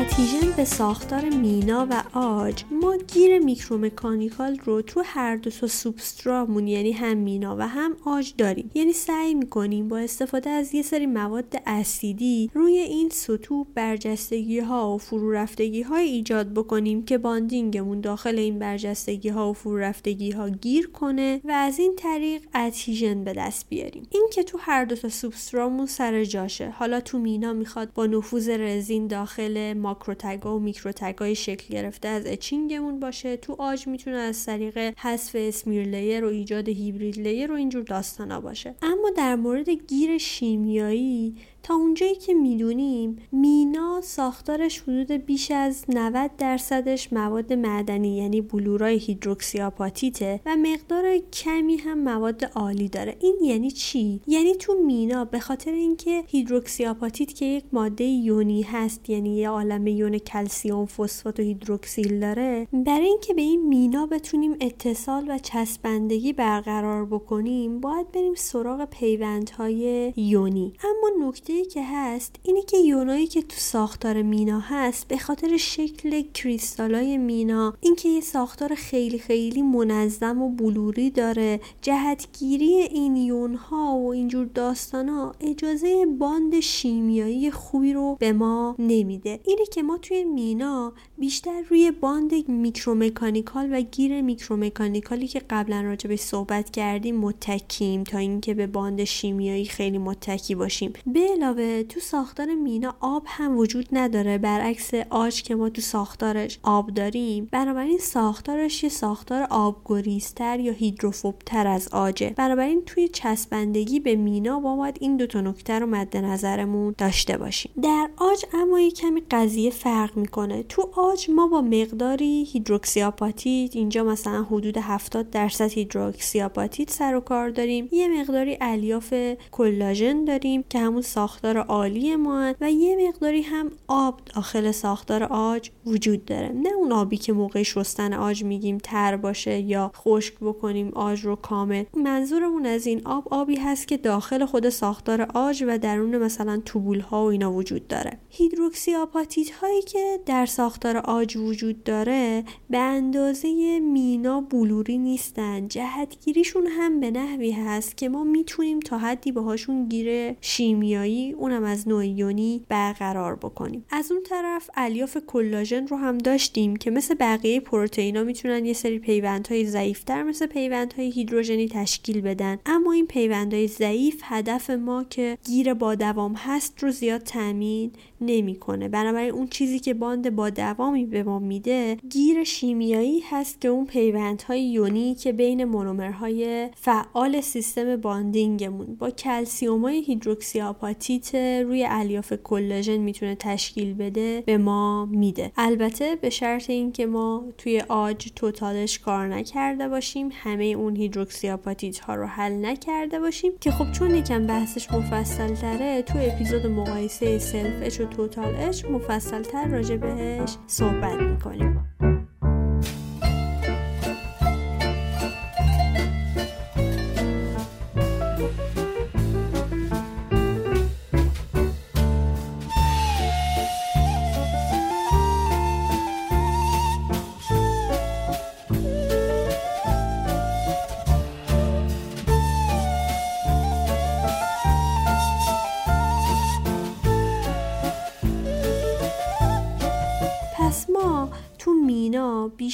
adhesion 0.00 0.52
به 0.56 0.64
ساختار 0.64 1.24
مینا 1.24 1.86
و 1.90 2.18
عاج 2.18 2.64
ما 2.70 2.96
گیر 2.96 3.38
micromechanical 3.38 4.58
رو 4.64 4.82
تو 4.82 5.02
هر 5.04 5.36
دو 5.36 5.50
تا 5.50 5.66
سوبسترامون 5.66 6.66
یعنی 6.66 6.92
هم 6.92 7.16
مینا 7.16 7.56
و 7.56 7.68
هم 7.68 7.96
عاج 8.04 8.34
داریم. 8.38 8.70
یعنی 8.74 8.92
سعی 8.92 9.34
می‌کنیم 9.34 9.88
با 9.88 9.98
استفاده 9.98 10.50
از 10.50 10.74
یه 10.74 10.82
سری 10.82 11.06
مواد 11.06 11.62
اسیدی 11.66 12.50
روی 12.54 12.72
این 12.72 13.08
سطوح 13.08 13.66
برجستگی 13.74 14.58
ها 14.58 14.94
و 14.94 14.98
فرو 14.98 15.32
رفتگی 15.32 15.82
های 15.82 16.08
ایجاد 16.08 16.54
بکنیم 16.54 17.04
که 17.04 17.18
bonding 17.18 17.75
مون 17.75 18.00
داخل 18.00 18.38
این 18.38 18.58
برجستگی 18.58 19.28
ها 19.28 19.50
و 19.50 19.52
فرو 19.52 19.78
رفتگی 19.78 20.30
ها 20.30 20.48
گیر 20.48 20.90
کنه 20.90 21.40
و 21.44 21.50
از 21.50 21.78
این 21.78 21.96
طریق 21.96 22.42
adhesion 22.54 23.24
به 23.24 23.32
دست 23.32 23.66
بیاریم. 23.68 24.06
این 24.10 24.28
که 24.32 24.42
تو 24.42 24.58
هر 24.60 24.84
دو 24.84 24.96
تا 24.96 25.08
سوبسترامون 25.08 25.86
سر 25.86 26.24
جاشه. 26.24 26.70
حالا 26.70 27.00
تو 27.00 27.18
مینا 27.18 27.52
می‌خواد 27.52 27.92
با 27.94 28.06
نفوذ 28.06 28.48
رزین 28.48 29.06
داخل 29.06 29.74
macrotag 29.90 30.49
ا 30.49 30.56
و 30.56 30.60
microtag 30.60 31.26
ای 31.26 31.34
شکل 31.34 31.74
گرفته 31.74 32.08
از 32.08 32.26
etching 32.26 32.78
مون 32.78 33.00
باشه. 33.00 33.36
تو 33.36 33.56
عاج 33.58 33.86
می‌تونه 33.86 34.16
از 34.16 34.46
طریق 34.46 34.78
حذف 34.98 35.36
smear 35.38 35.84
layer 35.88 36.24
و 36.24 36.28
ایجاد 36.28 36.68
hybrid 36.68 37.18
layer 37.18 37.52
و 37.52 37.54
اینجور 37.54 37.82
داستانا 37.82 38.40
باشه. 38.40 38.74
اما 38.82 39.10
در 39.16 39.34
مورد 39.36 39.68
گیر 39.68 40.18
شیمیایی 40.18 41.36
تا 41.62 41.74
اونجایی 41.74 42.14
که 42.14 42.34
می‌دونیم 42.34 43.16
مینا 43.32 44.00
ساختارش 44.00 44.80
حدود 44.80 45.10
بیش 45.10 45.50
از 45.50 45.84
90 45.88 46.30
درصدش 46.38 47.12
مواد 47.12 47.52
معدنی 47.52 48.16
یعنی 48.16 48.40
بلورای 48.40 48.96
هیدروکسی 48.98 49.60
آپاتیته 49.60 50.40
و 50.46 50.56
مقدار 50.56 51.18
کمی 51.18 51.76
هم 51.76 51.98
مواد 51.98 52.44
عالی 52.44 52.88
داره. 52.88 53.16
این 53.20 53.36
یعنی 53.42 53.70
چی؟ 53.70 54.20
یعنی 54.26 54.54
تو 54.54 54.74
مینا 54.86 55.24
به 55.24 55.40
خاطر 55.40 55.72
اینکه 55.72 56.24
هیدروکسی 56.26 56.86
آپاتیت 56.86 57.34
که 57.34 57.44
یک 57.44 57.64
ماده 57.72 58.04
یونی 58.04 58.62
هست 58.62 59.10
یعنی 59.10 59.36
یه 59.36 59.48
عالم 59.48 59.86
یون 59.86 60.18
کلسیوم 60.18 60.86
فسفات 60.86 61.40
و 61.40 61.42
هیدروکسیل 61.42 62.20
داره 62.20 62.68
برای 62.72 63.06
اینکه 63.06 63.34
به 63.34 63.42
این 63.42 63.68
مینا 63.68 64.06
بتونیم 64.06 64.56
اتصال 64.60 65.24
و 65.28 65.38
چسبندگی 65.38 66.32
برقرار 66.32 67.06
بکنیم 67.06 67.80
باید 67.80 68.12
بریم 68.12 68.34
سراغ 68.34 68.84
پیوندهای 68.84 70.12
یونی. 70.16 70.72
اما 70.84 71.28
نکته 71.28 71.49
که 71.70 71.84
هست 71.84 72.36
اینه 72.42 72.62
که 72.62 72.76
یونایی 72.76 73.26
که 73.26 73.42
تو 73.42 73.56
ساختار 73.56 74.22
مینا 74.22 74.60
هست 74.60 75.08
به 75.08 75.18
خاطر 75.18 75.56
شکل 75.56 76.22
کریستالای 76.34 77.18
مینا 77.18 77.74
اینکه 77.80 78.08
یه 78.08 78.20
ساختار 78.20 78.74
خیلی 78.74 79.18
خیلی 79.18 79.62
منظم 79.62 80.42
و 80.42 80.48
بلوری 80.48 81.10
داره 81.10 81.60
جهتگیری 81.82 82.74
این 82.74 83.16
یونها 83.16 83.96
و 83.96 84.12
اینجور 84.12 84.46
داستانا 84.46 85.34
اجازه 85.40 86.06
bond 86.06 86.60
شیمیایی 86.60 87.50
خوبی 87.50 87.92
رو 87.92 88.16
به 88.20 88.32
ما 88.32 88.76
نمیده. 88.78 89.40
اینه 89.44 89.66
که 89.72 89.82
ما 89.82 89.98
توی 89.98 90.24
مینا 90.24 90.92
بیشتر 91.18 91.62
روی 91.70 91.90
bond 91.90 92.48
micromechanical 92.48 93.68
و 93.72 93.80
گیر 93.80 94.22
micromechanical 94.22 95.21
ی 95.21 95.28
که 95.28 95.42
قبلا 95.50 95.96
به 96.08 96.16
صحبت 96.16 96.70
کردیم 96.70 97.16
متکیم 97.16 98.04
تا 98.04 98.18
اینکه 98.18 98.54
به 98.54 98.66
bond 98.66 99.04
شیمیایی 99.04 99.64
خیلی 99.64 99.98
متکی 99.98 100.54
باشیم. 100.54 100.92
به 101.06 101.36
علاوه 101.40 101.82
تو 101.82 102.00
ساختار 102.00 102.54
مینا 102.54 102.94
آب 103.00 103.22
هم 103.26 103.56
وجود 103.56 103.88
نداره. 103.92 104.38
برعکس 104.38 104.94
عاج 105.10 105.42
که 105.42 105.54
ما 105.54 105.68
تو 105.68 105.80
ساختارش 105.80 106.58
آب 106.62 106.90
داریم 106.90 107.48
بنابراین 107.52 107.98
ساختارش 107.98 108.84
یه 108.84 108.90
ساختار 108.90 109.46
آبگریزتر 109.50 110.60
یا 110.60 110.72
هیدروفوبتر 110.72 111.66
از 111.66 111.88
عاجه. 111.88 112.34
بنابراین 112.36 112.82
توی 112.86 113.08
چسبندگی 113.08 114.00
به 114.00 114.16
مینا 114.16 114.60
با 114.60 114.76
باید 114.76 114.96
این 115.00 115.16
دو 115.16 115.26
تا 115.26 115.40
نکته 115.40 115.78
رو 115.78 115.86
مد 115.86 116.16
نظرمون 116.16 116.94
داشته 116.98 117.38
باشیم. 117.38 117.72
در 117.82 118.10
عاج 118.16 118.44
اما 118.52 118.80
یه 118.80 118.90
کمی 118.90 119.22
قضیه 119.30 119.70
فرق 119.70 120.16
می‌کنه. 120.16 120.62
تو 120.62 120.90
عاج 120.96 121.30
ما 121.30 121.46
با 121.46 121.60
مقداری 121.60 122.48
هیدروکسی 122.52 123.02
آپاتیت 123.02 123.76
اینجا 123.76 124.04
مثلا 124.04 124.42
حدود 124.42 124.78
70 124.78 125.30
درصد 125.30 125.70
هیدروکسی 125.70 126.42
آپاتیت 126.42 126.90
سر 126.90 127.14
و 127.14 127.20
کار 127.20 127.50
داریم. 127.50 127.88
یه 127.92 128.20
مقداری 128.20 128.58
الیاف 128.60 129.14
کلاژن 129.50 130.24
داریم 130.24 130.64
که 130.68 130.78
همون 130.78 131.02
ساختار 131.30 131.58
آلی 131.58 132.16
ما 132.16 132.54
و 132.60 132.72
یه 132.72 133.08
مقداری 133.08 133.42
هم 133.42 133.70
آب 133.88 134.20
داخل 134.34 134.70
ساختار 134.70 135.22
عاج 135.24 135.70
وجود 135.86 136.24
داره. 136.24 136.48
نه 136.48 136.68
اون 136.72 136.92
آبی 136.92 137.16
که 137.16 137.32
موقع 137.32 137.62
شستن 137.62 138.12
عاج 138.12 138.44
میگیم 138.44 138.78
تر 138.78 139.16
باشه 139.16 139.60
یا 139.60 139.92
خشک 139.96 140.34
بکنیم 140.40 140.90
عاج 140.94 141.20
رو 141.20 141.36
کامل. 141.36 141.84
منظورمون 141.96 142.66
از 142.66 142.86
این 142.86 143.02
آب 143.04 143.28
آبی 143.30 143.56
هست 143.56 143.88
که 143.88 143.96
داخل 143.96 144.44
خود 144.44 144.68
ساختار 144.68 145.22
عاج 145.34 145.64
و 145.68 145.78
درون 145.78 146.18
مثلا 146.18 146.62
tubule 146.64 147.00
ها 147.00 147.24
و 147.24 147.26
اینا 147.26 147.52
وجود 147.52 147.88
داره. 147.88 148.18
هیدروکسی 148.28 148.94
آپاتیت 148.94 149.50
هایی 149.50 149.82
که 149.82 150.20
در 150.26 150.46
ساختار 150.46 150.96
عاج 150.96 151.36
وجود 151.36 151.84
داره 151.84 152.44
به 152.70 152.78
اندازه 152.78 153.80
مینا 153.80 154.40
بلوری 154.40 154.98
نیستن. 154.98 155.68
جهتگیریشون 155.68 156.66
هم 156.66 157.00
به 157.00 157.10
نحوی 157.10 157.50
هست 157.50 157.96
که 157.96 158.08
ما 158.08 158.24
می‌تونیم 158.24 158.80
تا 158.80 158.98
حدی 158.98 159.32
باهاشون 159.32 159.88
گیر 159.88 160.36
شیمیایی 160.40 161.19
اونم 161.28 161.64
از 161.64 161.88
نوع 161.88 162.06
یونی 162.06 162.64
برقرار 162.68 163.36
بکنیم. 163.36 163.84
از 163.90 164.12
اون 164.12 164.22
طرف 164.22 164.70
الیاف 164.76 165.16
کلاژن 165.26 165.86
رو 165.86 165.96
هم 165.96 166.18
داشتیم 166.18 166.76
که 166.76 166.90
مثل 166.90 167.14
بقیه 167.14 167.60
پروتئینا 167.60 168.24
می‌تونن 168.24 168.64
یه 168.64 168.72
سری 168.72 168.98
پیوندهای 168.98 169.66
ضعیفتر 169.66 170.22
مثل 170.22 170.46
پیوندهای 170.46 171.10
هیدروژنی 171.10 171.68
تشکیل 171.68 172.20
بدن. 172.20 172.58
اما 172.66 172.92
این 172.92 173.06
پیوندهای 173.06 173.68
ضعیف 173.68 174.20
هدف 174.24 174.70
ما 174.70 175.04
که 175.04 175.38
گیر 175.44 175.74
با 175.74 175.94
دوام 175.94 176.34
هست 176.36 176.82
رو 176.82 176.90
زیاد 176.90 177.22
تامین 177.22 177.92
نمی‌کنه. 178.20 178.88
بنابراین 178.88 179.30
اون 179.30 179.46
چیزی 179.46 179.78
که 179.78 179.94
باند 179.94 180.36
با 180.36 180.50
دوامی 180.50 181.06
به 181.06 181.22
ما 181.22 181.38
میده 181.38 181.96
گیر 182.10 182.44
شیمیایی 182.44 183.22
هست 183.30 183.60
که 183.60 183.68
اون 183.68 183.86
پیوندهای 183.86 184.62
یونی 184.62 185.14
که 185.14 185.32
بین 185.32 185.64
مونومرهای 185.64 186.68
فعال 186.76 187.40
سیستم 187.40 187.96
bonding 187.96 188.58
مون. 188.58 188.94
با 188.94 189.10
کلسیومای 189.10 190.02
هیدروکسی 190.02 190.60
آپاتیت 190.60 191.34
روی 191.34 191.86
الیاف 191.90 192.32
کلاژن 192.44 192.96
می‌تونه 192.96 193.34
تشکیل 193.34 193.94
بده 193.94 194.42
به 194.46 194.58
ما 194.58 195.06
میده. 195.06 195.52
البته 195.56 196.16
به 196.16 196.30
شرط 196.30 196.70
اینکه 196.70 197.06
ما 197.06 197.44
توی 197.58 197.80
عاج 197.88 198.28
total 198.36 198.70
etch 198.70 198.98
کار 198.98 199.28
نکرده 199.28 199.88
باشیم 199.88 200.28
همه 200.32 200.64
اون 200.64 200.96
هیدروکسی 200.96 201.50
آپاتیت 201.50 201.98
ها 201.98 202.14
رو 202.14 202.26
حل 202.26 202.66
نکرده 202.66 203.20
باشیم 203.20 203.52
که 203.60 203.70
خب 203.70 203.92
چون 203.92 204.14
یکم 204.14 204.46
بحثش 204.46 204.92
مفصل 204.92 205.54
تره 205.54 206.02
تو 206.02 206.18
اپیزود 206.18 206.66
مقایسه 206.66 207.38
self 207.38 207.88
total 208.10 208.54
etch 208.56 208.84
مفصل 208.84 209.42
تر 209.42 209.68
راجع 209.68 209.96
بهش 209.96 210.56
صحبت 210.66 211.22
می‌کنیم. 211.22 211.84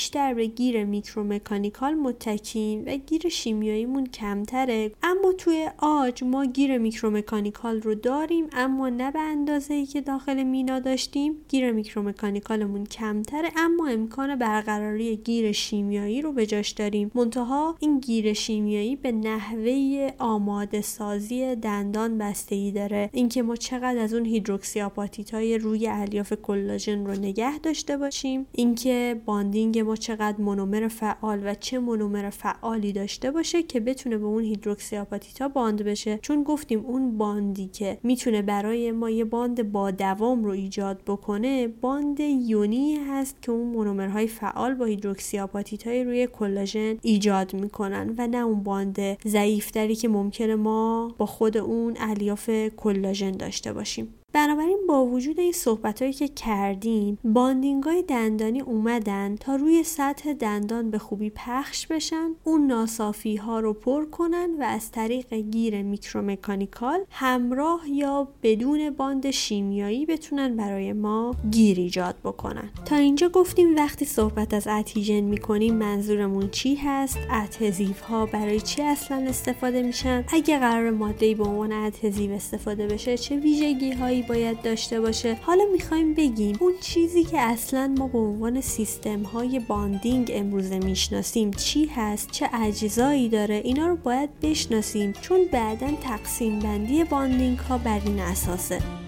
بیشتر 0.06 0.34
به 0.34 0.46
گیر 0.46 0.84
micromechanical 0.84 1.94
متکیم 1.94 2.82
و 2.86 2.96
گیر 2.96 3.28
شیمیاییمون 3.28 4.06
کمتره. 4.06 4.92
اما 5.02 5.32
توی 5.32 5.68
عاج 5.78 6.24
ما 6.24 6.44
گیر 6.44 6.78
micromechanical 6.78 7.80
رو 7.82 7.94
داریم 7.94 8.46
اما 8.52 8.88
نه 8.88 9.10
به 9.10 9.20
اندازه 9.20 9.74
ای 9.74 9.86
که 9.86 10.00
داخل 10.00 10.42
مینا 10.42 10.80
داشتیم. 10.80 11.36
گیر 11.48 11.72
micromechanical 11.72 12.65
مون 12.65 12.84
کمتره 12.84 13.50
اما 13.56 13.88
امکان 13.88 14.36
برقراری 14.36 15.16
گیر 15.16 15.52
شیمیایی 15.52 16.22
رو 16.22 16.32
به 16.32 16.46
جاش 16.46 16.70
داریم. 16.70 17.10
منتها 17.14 17.76
این 17.80 18.00
گیر 18.00 18.32
شیمیایی 18.32 18.96
به 18.96 19.12
نحوه 19.12 20.10
آماده 20.18 20.80
سازی 20.80 21.54
دندان 21.54 22.18
بستگی 22.18 22.72
داره. 22.72 23.10
اینکه 23.12 23.42
ما 23.42 23.56
چقدر 23.56 23.98
از 23.98 24.14
اون 24.14 24.24
هیدروکسی 24.24 24.80
آپاتیت 24.80 25.34
های 25.34 25.58
روی 25.58 25.88
الیاف 25.88 26.32
کلاژن 26.42 27.06
رو 27.06 27.12
نگه 27.12 27.58
داشته 27.58 27.96
باشیم. 27.96 28.46
اینکه 28.52 29.20
bonding 29.24 29.78
ما 29.78 29.95
چقدر 29.96 30.40
مونومر 30.40 30.88
فعال 30.88 31.42
و 31.44 31.54
چه 31.54 31.78
مونومر 31.78 32.30
فعالی 32.30 32.92
داشته 32.92 33.30
باشه 33.30 33.62
که 33.62 33.80
بتونه 33.80 34.18
به 34.18 34.26
اون 34.26 34.44
هیدروکسی 34.44 34.96
آپاتیتا 34.96 35.48
bond 35.48 35.82
بشه. 35.82 36.18
چون 36.22 36.42
گفتیم 36.42 36.80
اون 36.86 37.18
bond 37.18 37.57
ی 37.57 37.66
که 37.68 37.98
می‌تونه 38.02 38.42
برای 38.42 38.92
ما 38.92 39.10
یه 39.10 39.24
باند 39.24 39.72
با 39.72 39.90
دوام 39.90 40.44
رو 40.44 40.50
ایجاد 40.50 41.02
بکنه 41.06 41.68
bond 41.68 42.20
یونی 42.20 42.96
هست 42.96 43.42
که 43.42 43.52
اون 43.52 43.66
مونومرهای 43.66 44.26
فعال 44.26 44.74
با 44.74 44.84
هیدروکسی 44.84 45.38
های 45.84 46.04
روی 46.04 46.26
کلاژن 46.26 46.98
ایجاد 47.02 47.54
می‌کنن 47.54 48.14
و 48.18 48.26
نه 48.26 48.38
اون 48.38 48.62
bond 48.62 48.98
ضعیفتری 49.28 49.94
که 49.94 50.08
ممکنه 50.08 50.54
ما 50.54 51.14
با 51.18 51.26
خود 51.26 51.56
اون 51.56 51.96
الیاف 52.00 52.50
کلاژن 52.76 53.30
داشته 53.30 53.72
باشیم. 53.72 54.14
بنابراین 54.36 54.78
با 54.88 55.04
وجود 55.06 55.40
این 55.40 55.52
صحبت 55.52 56.02
هایی 56.02 56.14
که 56.14 56.28
کردیم 56.28 57.18
bonding 57.24 57.82
های 57.82 58.02
دندانی 58.02 58.60
اومدن 58.60 59.36
تا 59.36 59.56
روی 59.56 59.82
سطح 59.84 60.32
دندان 60.32 60.90
به 60.90 60.98
خوبی 60.98 61.30
پخش 61.30 61.86
بشن 61.86 62.30
اون 62.44 62.66
ناصافی 62.66 63.36
ها 63.36 63.60
رو 63.60 63.72
پر 63.72 64.04
کنن 64.04 64.50
و 64.60 64.62
از 64.62 64.90
طریق 64.90 65.34
گیر 65.34 65.82
micromechanical 65.82 67.00
همراه 67.10 67.80
یا 67.90 68.28
بدون 68.42 68.90
bond 68.90 69.30
شیمیایی 69.30 70.06
بتونن 70.06 70.56
برای 70.56 70.92
ما 70.92 71.34
گیر 71.50 71.78
ایجاد 71.78 72.14
بکنن. 72.24 72.70
تا 72.84 72.96
اینجا 72.96 73.28
گفتیم 73.28 73.76
وقتی 73.76 74.04
صحبت 74.04 74.54
از 74.54 74.66
adhesion 74.66 75.20
می‌کنیم 75.20 75.74
منظورمون 75.74 76.48
چی 76.50 76.74
هست؟ 76.74 77.18
adhesive 77.44 78.00
ها 78.00 78.26
برای 78.26 78.60
چی 78.60 78.82
اصلا 78.82 79.16
استفاده 79.16 79.82
میشن؟ 79.82 80.24
اگه 80.28 80.58
قرار 80.58 80.90
ماده 80.90 81.34
به 81.34 81.44
عنوان 81.44 81.72
adhesive 81.72 82.32
استفاده 82.32 82.86
بشه 82.86 83.18
چه 83.18 83.36
ویژگی 83.36 83.92
باید 84.28 84.62
داشته 84.62 85.00
باشه. 85.00 85.38
حالا 85.42 85.64
می‌خوایم 85.72 86.14
بگیم 86.14 86.56
اون 86.60 86.72
چیزی 86.80 87.24
که 87.24 87.40
اصلا 87.40 87.94
ما 87.98 88.08
به 88.08 88.18
عنوان 88.18 88.60
سیستم 88.60 89.22
های 89.22 89.60
bonding 89.60 90.30
امروزه 90.34 90.78
می‌شناسیم 90.78 91.50
چی 91.50 91.86
هست 91.86 92.30
چه 92.30 92.48
اجزایی 92.54 93.28
داره 93.28 93.60
اینا 93.64 93.86
رو 93.86 93.96
باید 93.96 94.40
بشناسیم 94.42 95.12
چون 95.12 95.40
بعدا 95.52 95.88
تقسیم 96.02 96.58
بندی 96.58 97.04
bonding 97.04 97.58
ها 97.58 97.78
بر 97.78 98.00
این 98.04 98.20
اساسه. 98.20 99.05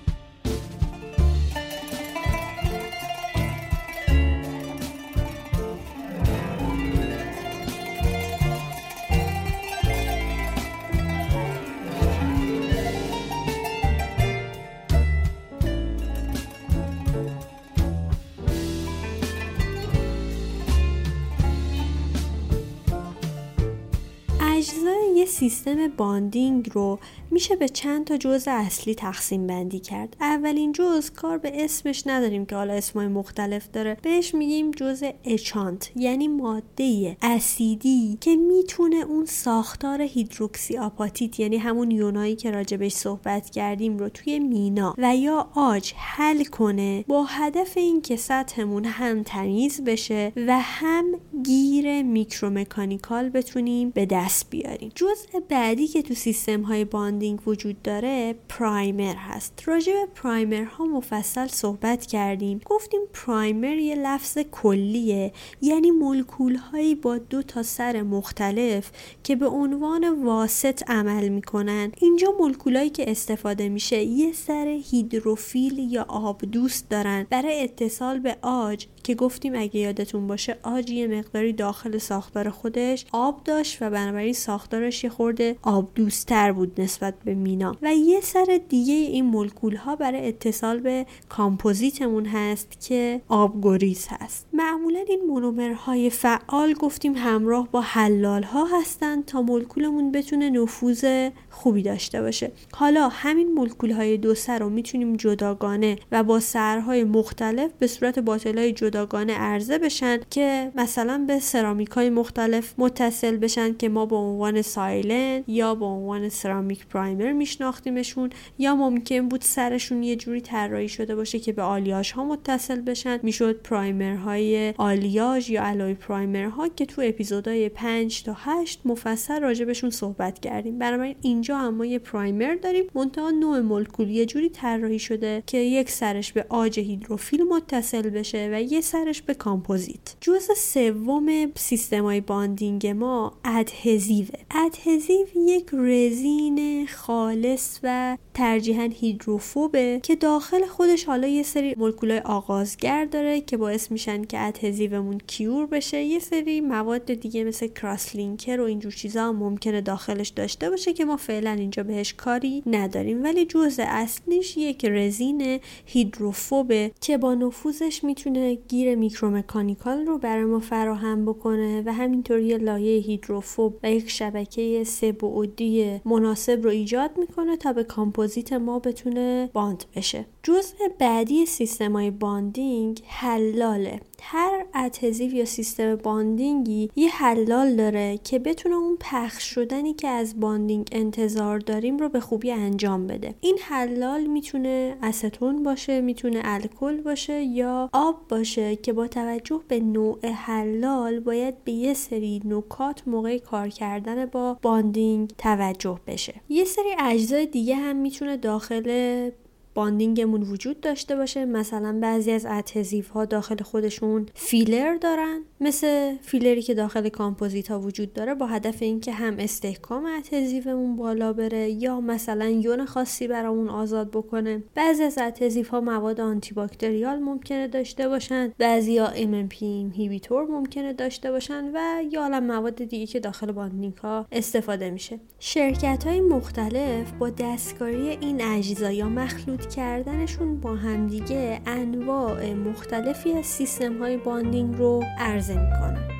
سیستم 25.69 25.89
bonding 25.97 26.71
رو 26.73 26.99
میشه 27.31 27.57
به 27.57 27.69
چند 27.69 28.07
تا 28.07 28.17
جزء 28.17 28.51
اصلی 28.51 28.95
تقسیم 28.95 29.47
بندی 29.47 29.81
کرد. 29.81 30.17
اولین 30.21 30.73
جزء 30.73 31.11
کار 31.17 31.39
به 31.39 31.65
اسمش 31.65 32.03
نداریم 32.07 32.47
که 32.47 32.57
حالا 32.57 32.73
اسمای 32.73 33.09
مختلف 33.09 33.69
داره. 33.73 33.97
بهش 34.03 34.35
میگیم 34.35 34.71
جزء 34.71 35.11
etchant 35.25 35.91
یعنی 35.97 36.29
ماده 36.29 37.17
اسیدی 37.23 38.19
که 38.21 38.37
می‌تونه 38.37 38.97
اون 38.97 39.25
ساختار 39.25 40.03
هیدروکسی 40.03 40.79
آپاتیت 40.79 41.41
یعنی 41.41 41.57
همون 41.57 41.91
یونایی 41.91 42.37
که 42.37 42.51
راجبش 42.51 42.93
صحبت 42.93 43.51
کردیم 43.51 43.99
رو 43.99 44.09
توی 44.09 44.39
مینا 44.39 44.95
و 44.99 45.17
یا 45.17 45.49
عاج 45.55 45.93
حل 45.97 46.45
کنه 46.45 47.05
با 47.09 47.25
هدف 47.25 47.77
اینکه 47.77 48.17
سطحمون 48.17 48.85
هم 48.85 49.23
تمیز 49.23 49.85
بشه 49.85 50.33
و 50.37 50.59
هم 50.61 51.05
گیر 51.45 52.03
micromechanical 52.03 53.29
بتونیم 53.29 53.91
به 53.91 54.07
دست 54.07 54.51
بیاریم. 54.51 54.93
جزء 54.95 55.41
بعدی 55.59 55.87
که 55.87 56.03
تو 56.03 56.15
سیستم 56.15 56.63
های 56.63 56.85
bonding 56.85 57.49
وجود 57.49 57.83
داره 57.83 58.35
primer 58.49 59.15
هست. 59.15 59.63
راجع 59.67 59.93
به 59.93 60.07
primer 60.15 60.65
ها 60.65 60.85
مفصل 60.85 61.47
صحبت 61.47 62.07
کردیم. 62.07 62.61
گفتیم 62.67 63.01
primer 63.13 63.77
یه 63.77 63.95
لفظ 63.95 64.39
کلیه 64.39 65.33
یعنی 65.63 65.91
مولکول 65.91 66.55
هایی 66.55 66.95
با 66.95 67.19
دو 67.19 67.43
تا 67.43 67.63
سر 67.63 68.03
مختلف 68.03 68.91
که 69.23 69.37
به 69.37 69.47
عنوان 69.47 70.25
واسط 70.25 70.91
عمل 70.91 71.29
می‌کنن. 71.29 71.93
اینجا 72.01 72.35
مولکول 72.41 72.77
هایی 72.77 72.91
که 72.91 73.11
استفاده 73.11 73.69
میشه 73.69 74.03
یه 74.03 74.33
سر 74.33 74.81
هیدروفیل 74.91 75.79
یا 75.79 76.07
آب 76.09 76.45
دوست 76.45 76.89
دارن. 76.91 77.27
برای 77.31 77.63
اتصال 77.63 78.19
به 78.19 78.37
عاج 78.43 78.87
که 79.09 79.15
گفتیم 79.15 79.53
اگه 79.57 79.81
یادتون 79.81 80.27
باشه 80.27 80.57
عاج 80.63 80.91
یه 80.91 81.07
مقداری 81.07 81.53
داخل 81.53 81.99
ساختار 81.99 82.51
خودش 82.51 83.07
آب 83.13 83.45
داشت 83.45 83.79
و 83.81 83.91
بنابراین 83.91 84.33
ساختارش 84.33 85.05
یه 85.05 85.11
خورده 85.11 85.57
آب 85.63 85.89
دوستتر 85.95 86.53
بود 86.53 86.81
نسبت 86.81 87.15
به 87.25 87.35
مینا. 87.35 87.77
و 87.83 87.95
یه 87.95 88.21
سر 88.21 88.61
دیگه 88.69 88.95
این 88.95 89.27
مولکول 89.27 89.77
ها 89.77 89.97
برای 89.97 90.29
اتصال 90.29 90.81
به 90.81 91.07
کامپوزیتمون 91.29 92.27
هست 92.27 92.81
که 92.89 93.21
آبگریز 93.29 94.07
هست. 94.11 94.47
معمولا 94.53 95.01
این 95.09 95.21
مونومرهای 95.29 96.11
فعال 96.11 96.73
گفتیم 96.73 97.15
همراه 97.17 97.69
با 97.73 97.81
حلال 97.81 98.43
ها 98.43 98.65
هستن 98.65 99.23
تا 99.23 99.43
مولکولمون 99.43 100.13
بتونه 100.13 100.51
نفوذ 100.51 101.29
خوبی 101.51 101.83
داشته 101.83 102.23
باشه. 102.23 102.53
حالا 102.73 103.09
همین 103.09 103.53
مولکول 103.53 103.91
های 103.91 104.17
دو 104.17 104.35
سر 104.35 104.59
رو 104.59 104.71
می‌تونیم 104.71 105.17
جداگانه 105.17 105.99
و 106.13 106.23
با 106.23 106.41
سرهای 106.41 107.05
مختلف 107.05 107.71
به 107.79 107.87
صورت 107.87 108.19
باتل 108.19 108.59
های 108.59 108.73
جداگانه 108.99 109.33
عرضه 109.33 109.79
بشن 109.79 110.19
که 110.31 110.73
مثلا 110.75 111.25
به 111.29 111.39
سرامیک 111.39 111.89
های 111.89 112.11
مختلف 112.11 112.75
متصل 112.79 113.37
بشن 113.37 113.77
که 113.77 113.89
ما 113.89 114.07
به 114.07 114.17
عنوان 114.17 114.63
سایلن 114.63 115.45
یا 115.47 115.75
به 115.75 115.85
عنوان 115.85 116.29
سرامیک 116.29 116.87
پرایمر 116.87 117.33
میشناختیمشون 117.33 118.31
یا 118.59 118.77
ممکن 118.77 119.29
بود 119.29 119.41
سرشون 119.41 120.03
یه 120.03 120.17
جوری 120.17 120.41
طراحی 120.41 120.89
شده 120.89 121.17
باشه 121.17 121.39
که 121.39 121.53
به 121.53 121.63
آلیاژ 121.63 122.13
ها 122.13 122.25
متصل 122.25 122.81
بشن. 122.81 123.21
می‌شد 123.23 123.63
primer 123.63 124.15
های 124.15 124.75
آلیاژ 124.79 125.51
یا 125.51 125.65
alloy 125.65 125.95
primer 125.95 126.45
ها 126.45 126.69
که 126.69 126.87
تو 126.87 127.03
اپیزودهای 127.05 127.69
5 127.69 128.23
تا 128.23 128.33
8 128.37 128.81
مفصل 128.85 129.41
راجبشون 129.41 129.91
صحبت 129.91 130.39
کردیم. 130.39 130.79
بنابراین 130.79 131.17
اینجا 131.23 131.59
هم 131.59 131.75
ما 131.75 131.87
یه 131.87 131.99
primer 131.99 132.55
داریم. 132.55 132.85
منتها 132.95 133.31
نوع 133.31 133.61
مولکول 133.61 134.11
یه 134.11 134.27
جوری 134.27 134.49
طراحی 134.49 134.99
شده 134.99 135.43
که 135.47 135.59
یک 135.59 135.91
سرش 135.91 136.33
به 136.33 136.47
عاج 136.49 136.81
هیدروفیل 136.81 137.43
متصل 137.43 138.11
بشه 138.11 138.51
و 138.53 138.63
یه 138.63 138.78
سرش 138.81 139.23
به 139.23 139.35
کامپوزیت. 139.35 140.17
جزء 140.21 140.55
سوم 140.55 141.53
سیستمای 141.57 142.21
bonding 142.21 142.87
ما 142.87 143.33
adhesive 143.45 144.29
ه. 144.51 144.66
adhesive 144.66 145.27
یک 145.47 145.67
رزین 145.73 146.87
خالص 146.87 147.79
و 147.83 148.17
ترجیحاً 148.35 148.91
هیدروفوبه 149.01 150.01
که 150.03 150.17
داخل 150.17 150.67
خودش 150.67 151.05
حالا 151.05 151.29
یه 151.29 151.43
سری 151.43 151.75
مولکولای 151.75 152.19
آغازگر 152.19 153.05
داره 153.05 153.41
که 153.41 153.57
باعث 153.57 153.91
میشن 153.91 154.25
که 154.25 154.41
adhesive 154.41 154.97
مون 154.97 155.19
cure 155.27 155.67
بشه. 155.67 156.03
یه 156.03 156.19
سری 156.19 156.61
مواد 156.61 157.13
دیگه 157.13 157.45
مثل 157.45 157.67
crosslinker 157.67 158.61
و 158.61 158.65
اینجور 158.65 158.93
چیزا 158.93 159.29
هم 159.29 159.37
ممکنه 159.37 159.81
داخلش 159.81 160.29
داشته 160.29 160.71
باشه 160.71 160.93
که 160.93 161.05
ما 161.05 161.17
فعلا 161.17 161.51
اینجا 161.51 161.83
بهش 161.83 162.13
کاری 162.13 162.63
نداریم. 162.67 163.25
ولی 163.25 163.45
جزء 163.45 163.85
اصلیش 163.87 164.57
یک 164.57 164.85
رزین 164.85 165.61
هیدروفوبه 165.87 166.91
که 167.01 167.19
با 167.19 167.35
نفوذش 167.35 168.05
می‌تونه 168.05 168.59
گیر 168.69 168.95
micromechanical 168.95 170.07
رو 170.07 170.19
برای 170.19 170.45
ما 170.45 170.61
فراهم 170.61 171.25
بکنه 171.25 171.83
و 171.87 171.93
همینطور 171.93 172.39
یه 172.39 172.59
لایه 172.59 173.01
هیدروفوب 173.01 173.79
و 173.83 173.93
یک 173.93 174.11
شبکه 174.11 174.85
سه 174.85 175.13
بعدی 175.13 176.01
مناسب 176.05 176.61
رو 176.63 176.71
ایجاد 176.71 177.11
می‌کنه 177.19 177.57
تا 177.57 177.73
به 177.73 177.85
کامپوزیت 177.85 178.53
ما 178.53 178.79
بتونه 178.79 179.51
bond 179.53 179.85
بشه. 179.97 180.27
جزء 180.43 180.77
بعدی 180.99 181.47
سیستم 181.47 181.93
های 181.93 182.11
bonding 182.11 183.03
حلاله. 183.07 184.01
هر 184.23 184.67
adhesive 184.75 185.35
یا 185.35 185.45
سیستم 185.45 185.97
bonding 185.97 186.79
ی 186.79 186.91
یه 186.97 187.11
حلال 187.11 187.77
داره 187.77 188.19
که 188.25 188.39
بتونه 188.39 188.75
اون 188.75 188.97
پخش 189.01 189.43
شدنی 189.43 189.95
که 189.95 190.09
از 190.09 190.41
bonding 190.41 190.89
انتظار 190.93 191.59
داریم 191.59 191.99
رو 191.99 192.09
به 192.09 192.21
خوبی 192.21 192.53
انجام 192.53 193.07
بده. 193.07 193.35
این 193.41 193.59
حلال 193.63 194.27
می‌تونه 194.27 194.97
استون 195.03 195.63
باشه 195.63 196.01
می‌تونه 196.01 196.41
الکل 196.45 197.01
باشه 197.01 197.43
یا 197.43 197.91
آب 197.93 198.29
باشه 198.29 198.77
که 198.77 198.93
با 198.93 199.07
توجه 199.07 199.61
به 199.69 199.81
نوع 199.81 200.27
حلال 200.27 201.21
باید 201.21 201.65
به 201.65 201.73
یه 201.73 201.95
سری 201.95 202.43
نکات 202.45 203.03
موقع 203.09 203.39
کار 203.39 203.69
کردن 203.69 204.27
با 204.27 204.59
bonding 204.63 205.31
توجه 205.39 205.99
بشه. 206.07 206.35
یه 206.49 206.65
سری 206.65 206.89
اجزای 206.99 207.47
دیگه 207.47 207.77
هم 207.77 207.97
می‌تونه 207.97 208.37
داخل 208.37 209.31
bonding 209.75 210.22
مون 210.22 210.43
وجود 210.43 210.81
داشته 210.81 211.17
باشه. 211.17 211.45
مثلا 211.45 211.99
بعضی 212.03 212.31
از 212.31 212.47
adhesive 212.47 213.09
ها 213.09 213.25
داخل 213.25 213.63
خودشون 213.63 214.27
فیلر 214.35 214.97
دارن. 214.97 215.41
مثل 215.61 216.17
فیلری 216.23 216.63
که 216.63 216.75
داخل 216.75 217.09
کامپوزیت 217.09 217.71
ها 217.71 217.81
وجود 217.81 218.13
داره 218.13 218.35
با 218.35 218.47
هدف 218.47 218.83
اینکه 218.83 219.13
هم 219.13 219.37
استحکام 219.39 220.07
adhesive 220.07 220.72
مون 220.72 220.97
بالا 220.97 221.33
بره 221.33 221.71
یا 221.71 222.01
مثلا 222.01 222.49
یون 222.49 222.85
خاصی 222.85 223.29
برامون 223.29 223.69
آزاد 223.69 224.11
بکنه. 224.11 224.63
بعضی 224.75 225.03
از 225.03 225.19
adhesive 225.19 225.69
ها 225.69 225.81
مواد 225.81 226.21
antibacterial 226.21 227.19
ممکنه 227.19 227.69
داشته 227.69 228.09
باشن. 228.09 228.53
بعضی 228.59 228.99
ها 228.99 229.09
MMP 229.09 229.63
inhibitor 229.63 230.47
ممکنه 230.47 230.93
داشته 230.93 231.31
باشن 231.31 231.71
و 231.75 232.03
یا 232.11 232.23
حالا 232.23 232.41
مواد 232.41 232.75
دیگه 232.75 233.07
که 233.07 233.21
داخل 233.21 233.53
bonding 233.53 233.97
ها 233.97 234.27
استفاده 234.33 234.91
میشه. 234.91 235.21
شرکت 235.39 236.05
های 236.07 236.21
مختلف 236.21 237.13
با 237.13 237.31
دستکاری 237.31 238.09
این 238.09 238.41
اجزا 238.43 238.91
یا 238.91 239.09
مخلوط 239.09 239.58
کردنشون 239.67 240.61
با 240.61 240.75
همدیگه 240.75 241.61
انواع 241.67 242.53
مختلفی 242.53 243.33
از 243.33 243.47
سیستم 243.47 243.99
های 243.99 244.17
bonding 244.17 244.77
رو 244.79 245.05
عرضه 245.19 245.55
می‌کنن. 245.55 246.18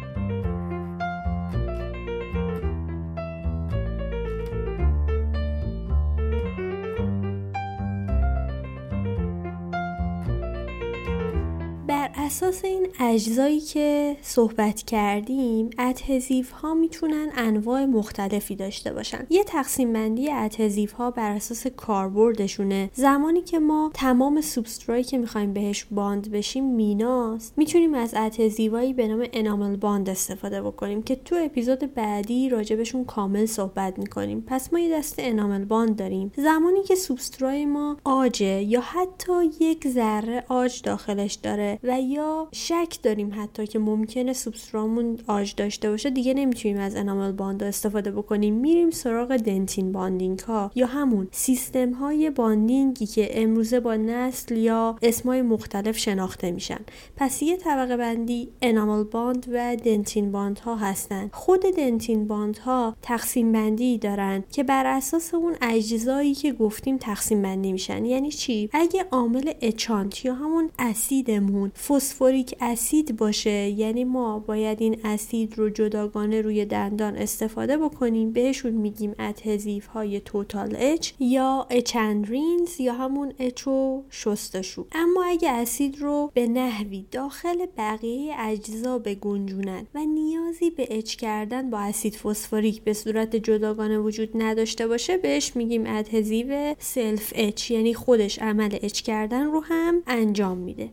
اساس 12.39 12.65
این 12.65 12.87
اجزایی 13.01 13.61
که 13.61 14.17
صحبت 14.23 14.83
کردیم 14.83 15.71
adhesive 15.79 16.45
ها 16.63 16.75
می‌تونن 16.75 17.29
انواع 17.37 17.85
مختلفی 17.85 18.57
داشته 18.57 18.93
باشن. 18.93 19.27
یه 19.31 19.45
تقسیم 19.45 19.93
بندی 19.93 20.31
adhesive 20.31 20.91
ها 20.91 21.11
بر 21.11 21.31
اساس 21.31 21.67
کاربردشونه. 21.67 22.91
زمانی 22.95 23.43
که 23.43 23.59
ما 23.59 23.91
تمام 23.95 24.41
سوبسترایی 24.41 25.05
که 25.05 25.19
می‌خوایم 25.19 25.53
بهش 25.53 25.87
bond 25.91 26.31
بشیم 26.31 26.65
میناست. 26.65 27.55
می‌تونیم 27.57 27.95
از 27.95 28.15
adhesive 28.17 28.72
هایی 28.72 28.93
به 28.93 29.09
نام 29.09 29.27
enamel 29.33 29.77
bond 29.77 30.11
استفاده 30.11 30.63
بکنیم 30.63 31.03
که 31.03 31.17
تو 31.17 31.37
اپیزود 31.45 31.95
بعدی 31.95 32.49
راجبشون 32.49 33.05
کامل 33.05 33.47
صحبت 33.47 33.99
می‌کنیم. 33.99 34.45
پس 34.47 34.73
ما 34.73 34.79
یه 34.79 34.99
دسته 34.99 35.15
enamel 35.19 35.65
bond 35.65 35.97
داریم. 35.97 36.33
زمانی 36.37 36.83
که 36.83 36.95
سوبسترای 36.95 37.67
ما 37.67 37.97
عاجه 38.05 38.63
یا 38.63 38.81
حتی 38.81 39.45
یک 39.61 39.89
ذره 39.89 40.45
عاج 40.49 40.83
داخلش 40.83 41.35
داره 41.35 41.79
و 41.83 42.01
یا 42.01 42.28
شک 42.53 42.99
داریم 43.03 43.33
حتی 43.37 43.67
که 43.67 43.79
ممکنه 43.79 44.33
سوبسترامون 44.33 45.19
عاج 45.27 45.55
داشته 45.55 45.91
باشه 45.91 46.11
دیگه 46.11 46.35
نمی‌تونیم 46.35 46.79
از 46.79 46.97
enamel 46.97 47.33
bond 47.33 47.63
استفاده 47.63 48.11
بکنیم. 48.11 48.55
میریم 48.55 48.91
سراغ 48.91 49.37
dentin 49.37 49.93
bonding 49.93 50.39
ها 50.39 50.71
یا 50.75 50.87
همون 50.87 51.29
سیستم 51.33 51.93
های 51.93 52.31
bonding 52.31 52.97
ی 52.97 53.07
که 53.07 53.43
امروزه 53.43 53.81
با 53.81 53.97
نسل 53.97 54.57
یا 54.57 54.97
اسمای 55.03 55.43
مختلف 55.43 55.99
شناخته 55.99 56.51
میشن. 56.51 56.81
پس 57.17 57.43
یه 57.43 57.57
طبقه 57.57 57.97
بندی 57.97 58.49
enamel 58.63 59.05
bond 59.05 59.47
و 59.53 59.77
dentin 59.77 60.33
bond 60.33 60.59
ها 60.59 60.77
هستن. 60.77 61.31
خود 61.33 61.61
dentin 61.61 62.27
bond 62.27 62.59
ها 62.59 62.97
تقسیم 63.03 63.53
بندی 63.53 63.99
دارن 63.99 64.45
که 64.53 64.63
بر 64.63 64.87
اساس 64.87 65.35
اون 65.35 65.57
اجزایی 65.63 66.35
که 66.35 66.53
گفتیم 66.53 66.97
تقسیم 66.97 67.43
بندی 67.43 67.73
میشن. 67.73 68.05
یعنی 68.05 68.31
چی؟ 68.31 68.71
اگه 68.73 69.05
عامل 69.13 69.53
etchant 69.61 70.25
یا 70.25 70.35
همون 70.35 70.71
اسیدمون 70.79 71.73
phosphoric 72.19 72.55
acid 72.61 73.17
باشه 73.17 73.51
یعنی 73.51 74.05
ما 74.05 74.39
باید 74.39 74.83
این 74.83 75.01
اسید 75.05 75.59
رو 75.59 75.71
جداگانه 75.71 76.41
روی 76.41 76.65
دندان 76.65 77.17
استفاده 77.17 77.79
بکنیم 77.79 78.33
بهشون 78.33 78.73
میگیم 78.73 79.15
adhesive 79.19 79.83
های 79.95 80.21
total 80.21 80.77
etch 80.79 81.13
یا 81.21 81.67
etch 81.71 82.08
and 82.08 82.35
rinse 82.35 82.81
یا 82.81 82.95
همون 82.95 83.33
etch 83.39 83.90
و 83.90 84.03
شستشو. 84.11 84.87
اما 84.93 85.25
اگه 85.25 85.51
اسید 85.51 85.99
رو 86.01 86.31
به 86.35 86.47
نحوی 86.47 87.05
داخل 87.11 87.67
بقیه 87.77 88.35
اجزا 88.39 88.99
بگنجونن 88.99 89.87
و 89.95 89.99
نیازی 89.99 90.71
به 90.71 90.87
etch 90.91 91.17
کردن 91.17 91.71
با 91.71 91.79
اسید 91.79 92.15
فسفوریک 92.15 92.83
به 92.83 92.93
صورت 92.93 93.37
جداگانه 93.37 93.99
وجود 93.99 94.31
نداشته 94.35 94.87
باشه 94.87 95.19
بهش 95.19 95.57
میگیم 95.57 95.85
adhesive 95.87 96.75
self 96.79 97.33
etch 97.37 97.71
یعنی 97.71 97.95
خودش 97.95 98.39
عمل 98.39 98.79
etch 98.83 99.01
کردن 99.01 99.45
رو 99.45 99.61
هم 99.61 100.03
انجام 100.07 100.59
میده. 100.59 100.91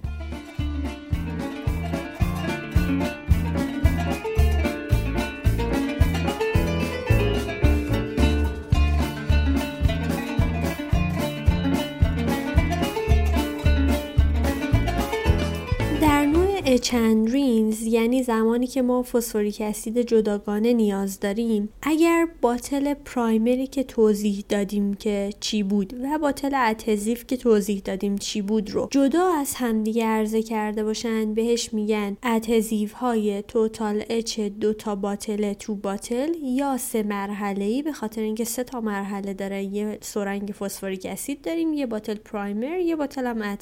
اچندرینز 16.85 17.81
یعنی 17.81 18.23
زمانی 18.23 18.67
که 18.67 18.81
ما 18.81 19.03
فسفوریک 19.03 19.61
اسید 19.61 19.97
جداگانه 19.97 20.73
نیاز 20.73 21.19
داریم 21.19 21.69
اگر 21.81 22.27
باتل 22.41 22.93
پرایمری 22.93 23.67
که 23.67 23.83
توضیح 23.83 24.43
دادیم 24.49 24.93
که 24.93 25.29
چی 25.39 25.63
بود 25.63 25.93
و 26.03 26.19
باتل 26.19 26.55
اتزیف 26.55 27.25
که 27.27 27.37
توضیح 27.37 27.81
دادیم 27.85 28.17
چی 28.17 28.41
بود 28.41 28.69
رو 28.69 28.87
جدا 28.91 29.33
از 29.39 29.55
همدیگه 29.55 30.05
عرضه 30.05 30.43
کرده 30.43 30.83
باشن 30.83 31.33
بهش 31.33 31.73
میگن 31.73 32.17
اتزیف 32.23 32.93
های 32.93 33.43
توتال 33.47 34.03
اچ 34.09 34.39
دو 34.39 34.73
تا 34.73 34.95
باتل 34.95 35.53
تو 35.53 35.75
باتل 35.75 36.33
یا 36.43 36.77
سه 36.77 37.03
مرحله 37.03 37.65
ای 37.65 37.81
به 37.81 37.91
خاطر 37.91 38.21
اینکه 38.21 38.43
سه 38.43 38.63
تا 38.63 38.81
مرحله 38.81 39.33
داره. 39.33 39.63
یه 39.63 39.97
سرنگ 40.01 40.51
فسفوریک 40.59 41.05
اسید 41.05 41.41
داریم 41.41 41.73
یه 41.73 41.85
باتل 41.85 42.15
پرایمر 42.15 42.79
یه 42.79 42.95
باتل 42.95 43.25
هم 43.25 43.55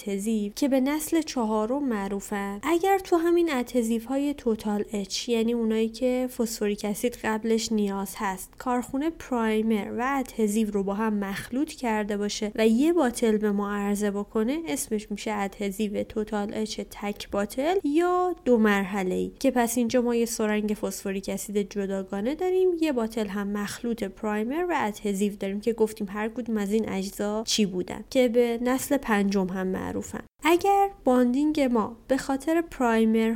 که 0.55 0.67
به 0.67 0.79
نسل 0.79 1.21
چهارم 1.21 1.83
معروفن. 1.88 2.59
اگر 2.63 2.97
همین 3.17 3.54
adhesive 3.53 4.06
های 4.06 4.34
total 4.34 4.84
etch 4.93 5.29
یعنی 5.30 5.54
اونایی 5.54 5.89
که 5.89 6.30
phosphoric 6.38 6.86
acid 6.86 7.17
قبلش 7.23 7.71
نیاز 7.71 8.15
هست. 8.17 8.54
کارخونه 8.58 9.10
primer 9.10 9.91
و 9.97 10.17
adhesive 10.19 10.71
رو 10.71 10.84
با 10.84 10.93
هم 10.93 11.13
مخلوط 11.13 11.71
کرده 11.71 12.17
باشه 12.17 12.52
و 12.56 12.67
یه 12.67 12.93
bottle 12.93 13.38
به 13.38 13.52
ما 13.52 13.76
عرضه 13.76 14.12
بکنه 14.12 14.60
اسمش 14.67 15.12
میشه 15.12 15.32
adhesive 15.32 16.03
total 16.03 16.53
etch 16.53 16.79
تک 16.91 17.30
bottle 17.29 17.75
یا 17.84 18.36
دو 18.45 18.58
مرحله 18.58 19.15
ای 19.15 19.32
که 19.39 19.52
پس 19.52 19.78
اینجا 19.78 20.02
ما 20.02 20.15
یه 20.15 20.26
سرنگ 20.26 20.69
phosphoric 20.82 21.29
acid 21.29 21.69
جداگانه 21.69 22.36
داریم 22.36 22.69
یه 22.82 22.91
bottle 22.91 23.27
هم 23.28 23.47
مخلوط 23.47 24.04
primer 24.03 24.65
و 24.69 24.76
adhesive 24.88 25.36
داریم 25.36 25.62
که 25.62 25.73
گفتیم 25.73 26.08
هر 26.10 26.30
کدوم 26.30 26.58
از 26.58 26.71
این 26.71 26.89
اجزا 26.89 27.43
چی 27.47 27.65
بودن. 27.65 28.04
که 28.10 28.28
به 28.28 28.60
نسل 28.62 28.97
پنجم 28.97 29.47
هم 29.47 29.67
معروفن. 29.67 30.23
اگر 30.45 30.89
bonding 31.03 31.62
ما 31.62 31.97
به 32.08 32.17
خاطر 32.17 32.62
primer 32.62 32.92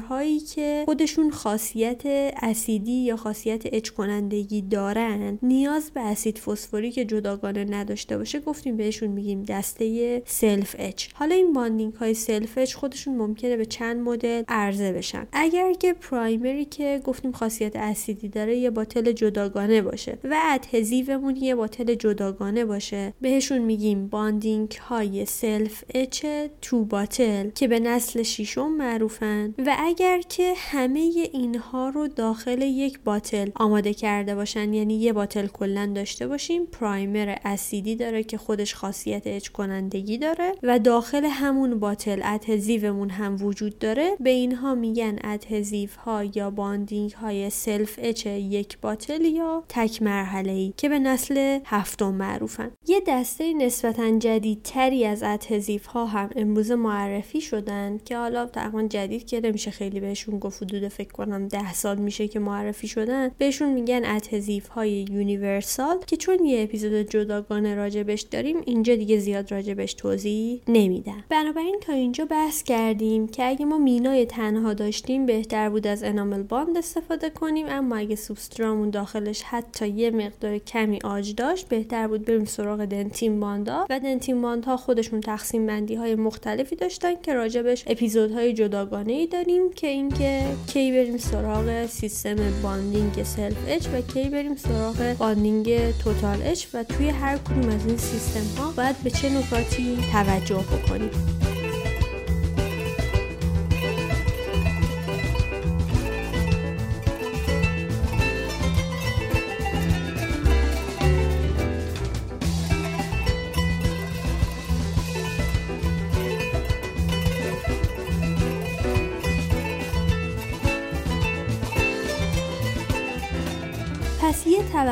هایی 0.09 0.39
که 0.39 0.83
خودشون 0.85 1.31
خاصیت 1.31 2.01
اسیدی 2.41 2.91
یا 2.91 3.15
خاصیت 3.15 3.63
etch 3.65 3.89
کنندگی 3.89 4.61
دارن 4.61 5.39
نیاز 5.43 5.91
به 5.91 6.01
اسید 6.01 6.37
فسفوریک 6.37 6.95
جداگانه 6.95 7.65
نداشته 7.69 8.17
باشه 8.17 8.39
گفتیم 8.39 8.77
بهشون 8.77 9.09
میگیم 9.09 9.43
دسته 9.43 10.21
self 10.25 10.75
etch. 10.79 11.07
حالا 11.13 11.35
این 11.35 11.53
bonding 11.53 11.93
های 11.93 12.13
self 12.13 12.57
etch 12.57 12.75
خودشون 12.75 13.15
ممکنه 13.17 13.57
به 13.57 13.65
چند 13.65 14.01
مدل 14.01 14.43
عرضه 14.47 14.93
بشن. 14.93 15.27
اگر 15.31 15.73
که 15.73 15.93
primer 15.93 16.55
ی 16.55 16.65
که 16.65 17.01
گفتیم 17.03 17.31
خاصیت 17.31 17.75
اسیدی 17.75 18.29
داره 18.29 18.57
یه 18.57 18.69
bottle 18.69 19.11
جداگانه 19.11 19.81
باشه 19.81 20.17
و 20.23 20.39
adhesive 20.43 21.10
مون 21.10 21.35
یه 21.35 21.55
bottle 21.55 21.95
جداگانه 21.95 22.65
باشه 22.65 23.13
بهشون 23.21 23.57
میگیم 23.57 24.07
bonding 24.07 24.71
های 24.71 25.25
self 25.25 25.83
etch 25.95 26.25
two 26.61 26.85
bottle 26.85 27.49
که 27.49 27.67
به 27.67 27.79
نسل 27.79 28.23
شیشم 28.23 28.71
معروفن. 28.71 29.46
و 29.57 29.75
اگر 29.79 30.21
که 30.21 30.53
همه 30.57 30.99
اینها 31.33 31.89
رو 31.89 32.07
داخل 32.07 32.61
یک 32.61 32.99
bottle 32.99 33.49
آماده 33.55 33.93
کرده 33.93 34.35
باشن 34.35 34.73
یعنی 34.73 34.99
یه 34.99 35.13
bottle 35.13 35.47
کلا 35.47 35.91
داشته 35.95 36.27
باشیم 36.27 36.65
primer 36.65 37.35
اسیدی 37.45 37.95
داره 37.95 38.23
که 38.23 38.37
خودش 38.37 38.75
خاصیت 38.75 39.21
etch 39.25 39.47
کنندگی 39.47 40.17
داره 40.17 40.51
و 40.63 40.79
داخل 40.79 41.25
همون 41.25 41.79
bottle 41.79 42.21
adhesive 42.23 42.86
مون 42.86 43.09
هم 43.09 43.37
وجود 43.41 43.79
داره. 43.79 44.15
به 44.19 44.29
اینها 44.29 44.75
میگن 44.75 45.19
adhesive 45.23 45.89
ها 46.05 46.23
یا 46.23 46.49
bonding 46.49 47.11
های 47.11 47.49
self 47.49 47.99
etch 48.01 48.25
یک 48.25 48.77
bottle 48.81 49.25
یا 49.25 49.63
تک 49.69 50.01
مرحله 50.01 50.51
ای 50.51 50.73
که 50.77 50.89
به 50.89 50.99
نسل 50.99 51.59
هفتم 51.65 52.13
معروفن. 52.13 52.71
یه 52.87 53.01
دسته 53.07 53.53
نسبتا 53.53 54.17
جدیدتری 54.19 55.05
از 55.05 55.23
adhesive 55.23 55.81
ها 55.93 56.05
هم 56.05 56.29
امروز 56.35 56.71
معرفی 56.71 57.41
شدن 57.41 57.97
که 58.05 58.17
حالا 58.17 58.45
تقریبا 58.45 58.83
جدید 58.83 59.27
که 59.27 59.36
نمیشه 59.39 59.71
خیلی 59.71 59.99
بهشون 59.99 60.39
گفت 60.39 60.63
حدود 60.63 60.87
فکر 60.87 61.11
کنم 61.11 61.47
ده 61.47 61.73
سال 61.73 61.97
میشه 61.97 62.27
که 62.27 62.39
معرفی 62.39 62.87
شدن 62.87 63.31
بهشون 63.37 63.73
میگن 63.73 64.05
adhesive 64.05 64.67
های 64.67 65.05
universal 65.11 65.97
که 66.07 66.17
چون 66.17 66.45
یه 66.45 66.63
اپیزود 66.63 66.93
جداگانه 66.93 67.75
راجبش 67.75 68.21
داریم 68.21 68.57
اینجا 68.65 68.95
دیگه 68.95 69.17
زیاد 69.17 69.51
راجبش 69.51 69.93
توضیح 69.93 70.61
نمیدم 70.67 71.23
بنابراین 71.29 71.79
تا 71.81 71.93
اینجا 71.93 72.25
بحث 72.25 72.63
کردیم 72.63 73.27
که 73.27 73.45
اگه 73.45 73.65
ما 73.65 73.77
مینای 73.77 74.25
تنها 74.25 74.73
داشتیم 74.73 75.25
بهتر 75.25 75.69
بود 75.69 75.87
از 75.87 76.03
انامل 76.03 76.43
باند 76.43 76.77
استفاده 76.77 77.29
کنیم 77.29 77.65
اما 77.69 77.95
اگه 77.95 78.15
سوبسترامون 78.15 78.89
داخلش 78.89 79.41
حتی 79.41 79.87
یه 79.87 80.11
مقدار 80.11 80.57
کمی 80.57 80.99
آج 81.03 81.35
داشت 81.35 81.67
بهتر 81.67 82.07
بود 82.07 82.25
بریم 82.25 82.45
سراغ 82.45 82.85
دنتین 82.85 83.39
باندا 83.39 83.85
و 83.89 83.99
دنتین 83.99 84.41
باندها 84.41 84.77
خودشون 84.77 85.21
تقسیم 85.21 85.65
بندی 85.67 85.95
های 85.95 86.15
مختلفی 86.15 86.75
داشتن 86.75 87.15
که 87.21 87.33
راجبش 87.33 87.83
اپیزودهای 87.87 88.53
جداگانه 88.53 89.26
داریم 89.31 89.73
که 89.75 89.87
اینکه 89.87 90.43
کی 90.67 90.91
بریم 90.91 91.17
سراغ 91.17 91.85
سیستم 91.85 92.35
bonding 92.63 93.23
self 93.23 93.57
etch 93.67 93.87
و 93.87 94.01
کی 94.01 94.29
بریم 94.29 94.55
سراغ 94.55 95.15
bonding 95.17 95.91
total 95.97 96.41
etch 96.43 96.65
و 96.73 96.83
توی 96.83 97.09
هر 97.09 97.37
کدوم 97.37 97.69
از 97.69 97.85
این 97.85 97.97
سیستم 97.97 98.61
ها 98.61 98.71
باید 98.71 98.95
به 99.03 99.09
چه 99.09 99.29
نکاتی 99.29 99.97
توجه 100.11 100.63
بکنیم. 100.63 101.46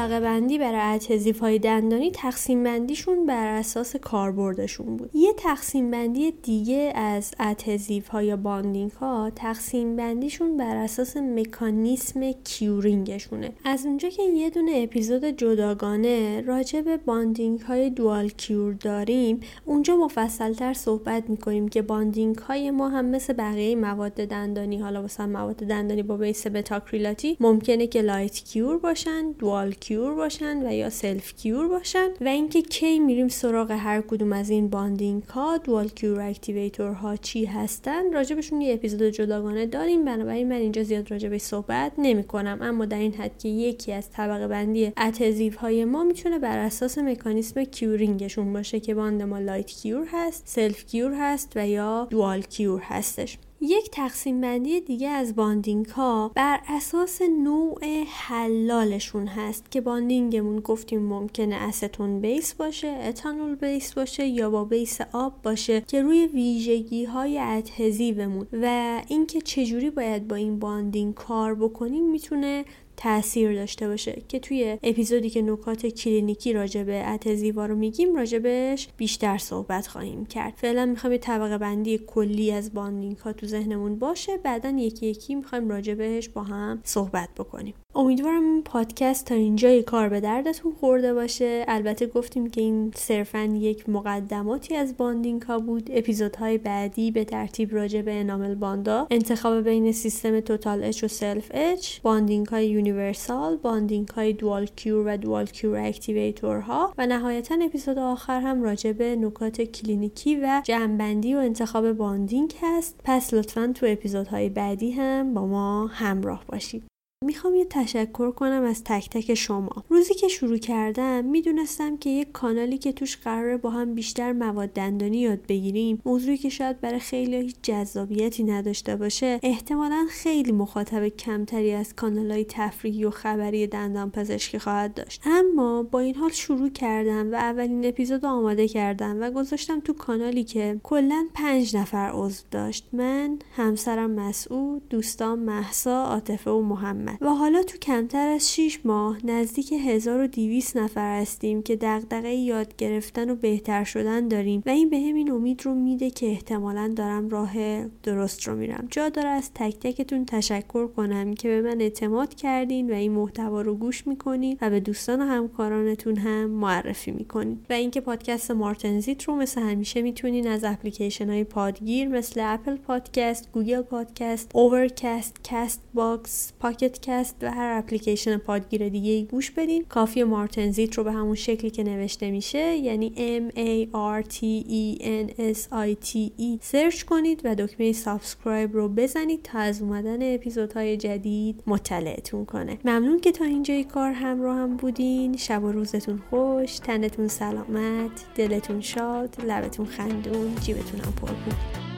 طبقه 0.05 0.19
بندی 0.19 0.57
برای 0.57 0.95
adhesive 0.95 1.39
های 1.39 1.59
دندانی 1.59 2.11
تقسیم 2.11 2.63
بندیشون 2.63 3.25
بر 3.25 3.47
اساس 3.47 3.95
کاربردشون 3.95 4.97
بود. 4.97 5.09
یه 5.13 5.33
تقسیم 5.37 5.91
بندی 5.91 6.31
دیگه 6.31 6.93
از 6.95 7.31
adhesive 7.39 8.07
ها 8.07 8.23
یا 8.23 8.37
bonding 8.37 8.91
ها 8.91 9.31
تقسیم 9.35 9.95
بندیشون 9.95 10.57
بر 10.57 10.75
اساس 10.75 11.17
مکانیسم 11.17 12.31
curing 12.31 12.91
شونه. 12.91 13.51
از 13.65 13.85
اونجا 13.85 14.09
که 14.09 14.23
یه 14.23 14.49
دونه 14.49 14.71
اپیزود 14.75 15.25
جداگانه 15.25 16.41
راجع 16.41 16.81
به 16.81 16.97
bonding 16.97 17.59
های 17.59 17.89
dual 17.89 18.29
cure 18.29 18.73
داریم 18.73 19.39
اونجا 19.65 19.95
مفصلتر 19.95 20.73
صحبت 20.73 21.29
می‌کنیم 21.29 21.67
که 21.67 21.81
bonding 21.81 22.37
های 22.37 22.71
ما 22.71 22.89
هم 22.89 23.05
مثل 23.05 23.33
بقیه 23.33 23.75
مواد 23.75 24.13
دندانی 24.13 24.77
حالا 24.77 25.01
واسه 25.01 25.25
مواد 25.25 25.55
دندانی 25.55 26.03
با 26.03 26.17
base 26.17 26.47
متاکریلاتی 26.47 27.37
ممکنه 27.39 27.87
که 27.87 28.01
light 28.01 28.43
cure 28.43 28.77
باشن 28.77 29.31
dual 29.31 29.71
cure 29.71 29.94
باشن 29.95 30.67
و 30.67 30.73
یا 30.73 30.89
self 30.89 31.33
cure 31.35 31.67
باشن 31.67 32.09
و 32.21 32.27
اینکه 32.27 32.61
کی 32.61 32.99
میریم 32.99 33.27
سراغ 33.27 33.71
هر 33.71 34.01
کدوم 34.01 34.33
از 34.33 34.49
این 34.49 34.69
bonding 34.69 35.23
ها 35.23 35.57
dual 35.57 35.87
cure 35.87 36.21
activator 36.21 36.91
ها 36.91 37.15
چی 37.15 37.45
هستن 37.45 38.13
راجبشون 38.13 38.61
یه 38.61 38.73
اپیزود 38.73 39.03
جداگانه 39.03 39.65
داریم. 39.65 40.05
بنابراین 40.05 40.49
من 40.49 40.55
اینجا 40.55 40.83
زیاد 40.83 41.11
راجبش 41.11 41.41
صحبت 41.41 41.91
نمی 41.97 42.23
کنم 42.23 42.57
اما 42.61 42.85
در 42.85 42.97
این 42.97 43.13
حد 43.13 43.39
که 43.39 43.49
یکی 43.49 43.91
از 43.91 44.09
طبقه 44.11 44.47
بندی 44.47 44.91
adhesive 44.97 45.55
های 45.55 45.85
ما 45.85 46.03
می‌تونه 46.03 46.39
بر 46.39 46.57
اساس 46.57 46.97
مکانیسم 46.97 47.63
curing 47.63 48.17
شون 48.17 48.53
باشه 48.53 48.79
که 48.79 48.95
bond 48.95 49.21
ما 49.21 49.39
light 49.39 49.67
cure 49.67 50.07
هست 50.11 50.43
self 50.45 50.85
cure 50.85 51.13
هست 51.19 51.51
و 51.55 51.67
یا 51.67 52.07
dual 52.09 52.41
cure 52.41 52.81
هستش. 52.83 53.37
یک 53.61 53.89
تقسیم 53.91 54.41
بندی 54.41 54.81
دیگه 54.81 55.09
از 55.09 55.35
bonding 55.35 55.85
ها 55.85 56.31
بر 56.35 56.59
اساس 56.67 57.21
نوع 57.21 58.03
حلالشون 58.07 59.27
هست 59.27 59.71
که 59.71 59.81
bonding 59.81 60.36
مون 60.36 60.59
گفتیم 60.59 61.01
ممکنه 61.01 61.55
acetone 61.55 62.21
base 62.21 62.53
باشه 62.53 62.87
ethanol 62.87 63.55
base 63.55 63.93
باشه 63.93 64.25
یا 64.25 64.49
با 64.49 64.65
base 64.65 65.01
آب 65.13 65.41
باشه 65.43 65.81
که 65.81 66.01
روی 66.01 66.27
ویژگی 66.27 67.05
های 67.05 67.39
adhesive 67.39 68.18
مون 68.18 68.47
و 68.61 69.01
اینکه 69.07 69.41
چجوری 69.41 69.89
باید 69.89 70.27
با 70.27 70.35
این 70.35 70.59
bonding 70.59 71.13
کار 71.13 71.55
بکنیم 71.55 72.11
می‌تونه 72.11 72.65
تاثیر 72.97 73.53
داشته 73.53 73.87
باشه 73.87 74.21
که 74.27 74.39
توی 74.39 74.77
اپیزودی 74.83 75.29
که 75.29 75.41
نکات 75.41 75.85
کلینیکی 75.85 76.53
راجع 76.53 76.83
به 76.83 77.07
adhesive 77.07 77.59
ا 77.59 77.65
رو 77.65 77.75
میگیم 77.75 78.15
راجبش 78.15 78.87
بیشتر 78.97 79.37
صحبت 79.37 79.87
خواهیم 79.87 80.25
کرد. 80.25 80.53
فعلا 80.57 80.85
می‌خوایم 80.85 81.11
یه 81.11 81.19
طبقه 81.19 81.57
بندی 81.57 81.97
کلی 82.07 82.51
از 82.51 82.73
bonding 82.73 83.17
ها 83.17 83.33
تو 83.33 83.47
ذهنمون 83.47 83.99
باشه 83.99 84.37
بعدا 84.37 84.69
یکی 84.69 85.05
یکی 85.05 85.35
می‌خوایم 85.35 85.69
راجبش 85.69 86.29
با 86.29 86.43
هم 86.43 86.81
صحبت 86.83 87.29
بکنیم. 87.37 87.73
امیدوارم 87.95 88.43
این 88.43 88.63
پادکست 88.63 89.25
تا 89.25 89.35
اینجای 89.35 89.83
کار 89.83 90.09
به 90.09 90.19
دردتون 90.19 90.73
خورده 90.73 91.13
باشه. 91.13 91.65
البته 91.67 92.07
گفتیم 92.07 92.49
که 92.49 92.61
این 92.61 92.91
صرفا 92.95 93.43
یک 93.43 93.89
مقدماتی 93.89 94.75
از 94.75 94.97
bonding 94.97 95.41
ها 95.41 95.59
بود. 95.59 95.89
اپیزودهای 95.93 96.57
بعدی 96.57 97.11
به 97.11 97.25
ترتیب 97.25 97.73
راجع 97.75 98.01
به 98.01 98.19
enamel 98.19 98.55
bond 98.55 98.97
ا 98.97 99.07
انتخاب 99.11 99.63
بین 99.63 99.91
سیستم 99.91 100.39
total 100.39 100.83
etch 100.83 101.03
و 101.03 101.07
self 101.07 101.51
etch 101.53 101.99
bonding 102.01 102.47
های 102.47 102.67
universal 102.67 103.57
bonding 103.57 104.07
های 104.07 104.33
dual 104.33 104.65
cure 104.65 105.13
و 105.13 105.17
dual 105.17 105.45
cure 105.45 105.79
activator 105.79 106.59
ها 106.59 106.93
و 106.97 107.07
نهایتا 107.07 107.55
اپیزود 107.61 107.97
آخر 107.97 108.41
هم 108.41 108.63
راجع 108.63 108.91
به 108.91 109.15
نکات 109.15 109.61
کلینیکی 109.61 110.35
و 110.35 110.61
جمعبندی 110.63 111.35
و 111.35 111.37
انتخاب 111.37 111.93
bonding 111.93 112.53
هست. 112.61 112.99
پس 113.03 113.33
لطفا 113.33 113.71
تو 113.75 113.85
اپیزودهای 113.89 114.49
بعدی 114.49 114.91
هم 114.91 115.33
با 115.33 115.47
ما 115.47 115.87
همراه 115.87 116.43
باشید. 116.47 116.94
می‌خوام 117.25 117.55
یه 117.55 117.65
تشکر 117.65 118.31
کنم 118.31 118.63
از 118.63 118.83
تک 118.83 119.09
تک 119.09 119.33
شما. 119.33 119.83
روزی 119.89 120.13
که 120.13 120.27
شروع 120.27 120.57
کردم 120.57 121.25
می‌دونستم 121.25 121.97
که 121.97 122.09
یک 122.09 122.31
کانالی 122.31 122.77
که 122.77 122.91
توش 122.91 123.17
قراره 123.17 123.57
با 123.57 123.69
هم 123.69 123.95
بیشتر 123.95 124.31
مواد 124.33 124.69
دندانی 124.69 125.17
یاد 125.17 125.39
بگیریم 125.47 126.01
موضوعی 126.05 126.37
که 126.37 126.49
شاید 126.49 126.81
برای 126.81 126.99
خیلی 126.99 127.35
هیچ 127.35 127.55
جذابیتی 127.63 128.43
نداشته 128.43 128.95
باشه 128.95 129.39
احتمالا 129.43 130.05
خیلی 130.09 130.51
مخاطب 130.51 131.07
کمتری 131.07 131.71
از 131.71 131.95
کانال 131.95 132.31
های 132.31 132.45
تفریحی 132.49 133.05
و 133.05 133.09
خبری 133.09 133.67
دندان 133.67 134.11
پزشکی 134.11 134.59
خواهد 134.59 134.93
داشت. 134.93 135.21
اما 135.25 135.83
با 135.83 135.99
این 135.99 136.15
حال 136.15 136.31
شروع 136.31 136.69
کردم 136.69 137.31
و 137.31 137.35
اولین 137.35 137.85
اپیزود 137.85 138.25
آماده 138.25 138.67
کردم 138.67 139.17
و 139.21 139.31
گذاشتم 139.31 139.79
تو 139.79 139.93
کانالی 139.93 140.43
که 140.43 140.79
کلا 140.83 141.27
پنج 141.33 141.77
نفر 141.77 142.11
عضو 142.13 142.43
داشت. 142.51 142.87
من 142.93 143.39
همسرم 143.55 144.11
مسعود 144.11 144.89
دوستان 144.89 145.39
محسا 145.39 146.03
عاطفه 146.05 146.51
و 146.51 146.61
محمد. 146.61 147.14
و 147.21 147.29
حالا 147.29 147.63
تو 147.63 147.77
کمتر 147.77 148.27
از 148.27 148.53
6 148.53 148.79
ماه 148.85 149.25
نزدیک 149.25 149.73
1200 149.73 150.77
نفر 150.77 151.21
هستیم 151.21 151.61
که 151.61 151.75
دغدغه 151.75 152.33
یاد 152.33 152.75
گرفتن 152.75 153.29
و 153.29 153.35
بهتر 153.35 153.83
شدن 153.83 154.27
داریم 154.27 154.63
و 154.65 154.69
این 154.69 154.89
به 154.89 154.95
این 154.95 155.31
امید 155.31 155.65
رو 155.65 155.73
میده 155.75 156.09
که 156.09 156.25
احتمالا 156.25 156.93
دارم 156.95 157.29
راه 157.29 157.85
درست 157.85 158.47
رو 158.47 158.55
میرم. 158.55 158.87
جا 158.91 159.09
داره 159.09 159.29
از 159.29 159.51
تک 159.53 159.79
تکتون 159.79 160.25
تشکر 160.25 160.87
کنم 160.87 161.33
که 161.33 161.47
به 161.47 161.61
من 161.61 161.81
اعتماد 161.81 162.33
کردین 162.33 162.91
و 162.91 162.93
این 162.93 163.11
محتوا 163.11 163.61
رو 163.61 163.75
گوش 163.75 164.07
می‌کنین 164.07 164.57
و 164.61 164.69
به 164.69 164.79
دوستان 164.79 165.21
و 165.21 165.25
همکارانتون 165.25 166.17
هم 166.17 166.45
معرفی 166.45 167.11
می‌کنین. 167.11 167.59
و 167.69 167.73
اینکه 167.73 168.01
پادکست 168.01 168.51
مارتنزیت 168.51 169.23
رو 169.23 169.35
مثل 169.35 169.61
همیشه 169.61 170.01
می‌تونین 170.01 170.47
از 170.47 170.63
اپلیکیشن 170.63 171.29
های 171.29 171.43
پادگیر 171.43 172.07
مثل 172.07 172.41
Apple 172.43 172.75
Podcast، 172.75 173.51
Google 173.51 173.81
Podcast، 173.81 174.51
Overcast، 174.53 175.35
Castbox، 175.43 176.53
Pocket 176.59 176.94
Podcast 176.95 177.35
و 177.41 177.51
هر 177.51 177.77
اپلیکیشن 177.77 178.37
پادگیر 178.37 178.89
دیگه 178.89 179.11
ای 179.11 179.23
گوش 179.25 179.51
بدین. 179.51 179.85
کافیه 179.89 180.23
مارتنزیت 180.23 180.93
رو 180.97 181.03
به 181.03 181.11
همون 181.11 181.35
شکلی 181.35 181.71
که 181.71 181.83
نوشته 181.83 182.31
میشه 182.31 182.75
یعنی 182.75 183.13
M 183.15 183.55
A 183.57 183.95
R 184.21 184.27
T 184.33 184.37
E 184.69 185.01
N 185.01 185.55
S 185.55 185.59
I 185.71 186.05
T 186.05 186.41
E 186.41 186.61
سرچ 186.61 187.03
کنید 187.03 187.41
و 187.43 187.55
دکمه 187.55 187.91
subscribe 187.91 188.73
رو 188.73 188.89
بزنید 188.89 189.41
تا 189.43 189.59
از 189.59 189.81
اومدن 189.81 190.35
اپیزودهای 190.35 190.97
جدید 190.97 191.63
مطلعتون 191.67 192.45
کنه. 192.45 192.77
ممنون 192.85 193.19
که 193.19 193.31
تا 193.31 193.45
اینجای 193.45 193.83
کار 193.83 194.11
همراه 194.11 194.57
هم 194.57 194.77
بودین. 194.77 195.37
شب 195.37 195.63
و 195.63 195.71
روزتون 195.71 196.21
خوش. 196.29 196.79
تنتون 196.79 197.27
سلامت. 197.27 198.25
دلتون 198.35 198.81
شاد. 198.81 199.35
لبتون 199.47 199.85
خندون. 199.85 200.55
جیبتون 200.55 200.99
هم 200.99 201.11
پر 201.11 201.27
بود. 201.27 201.94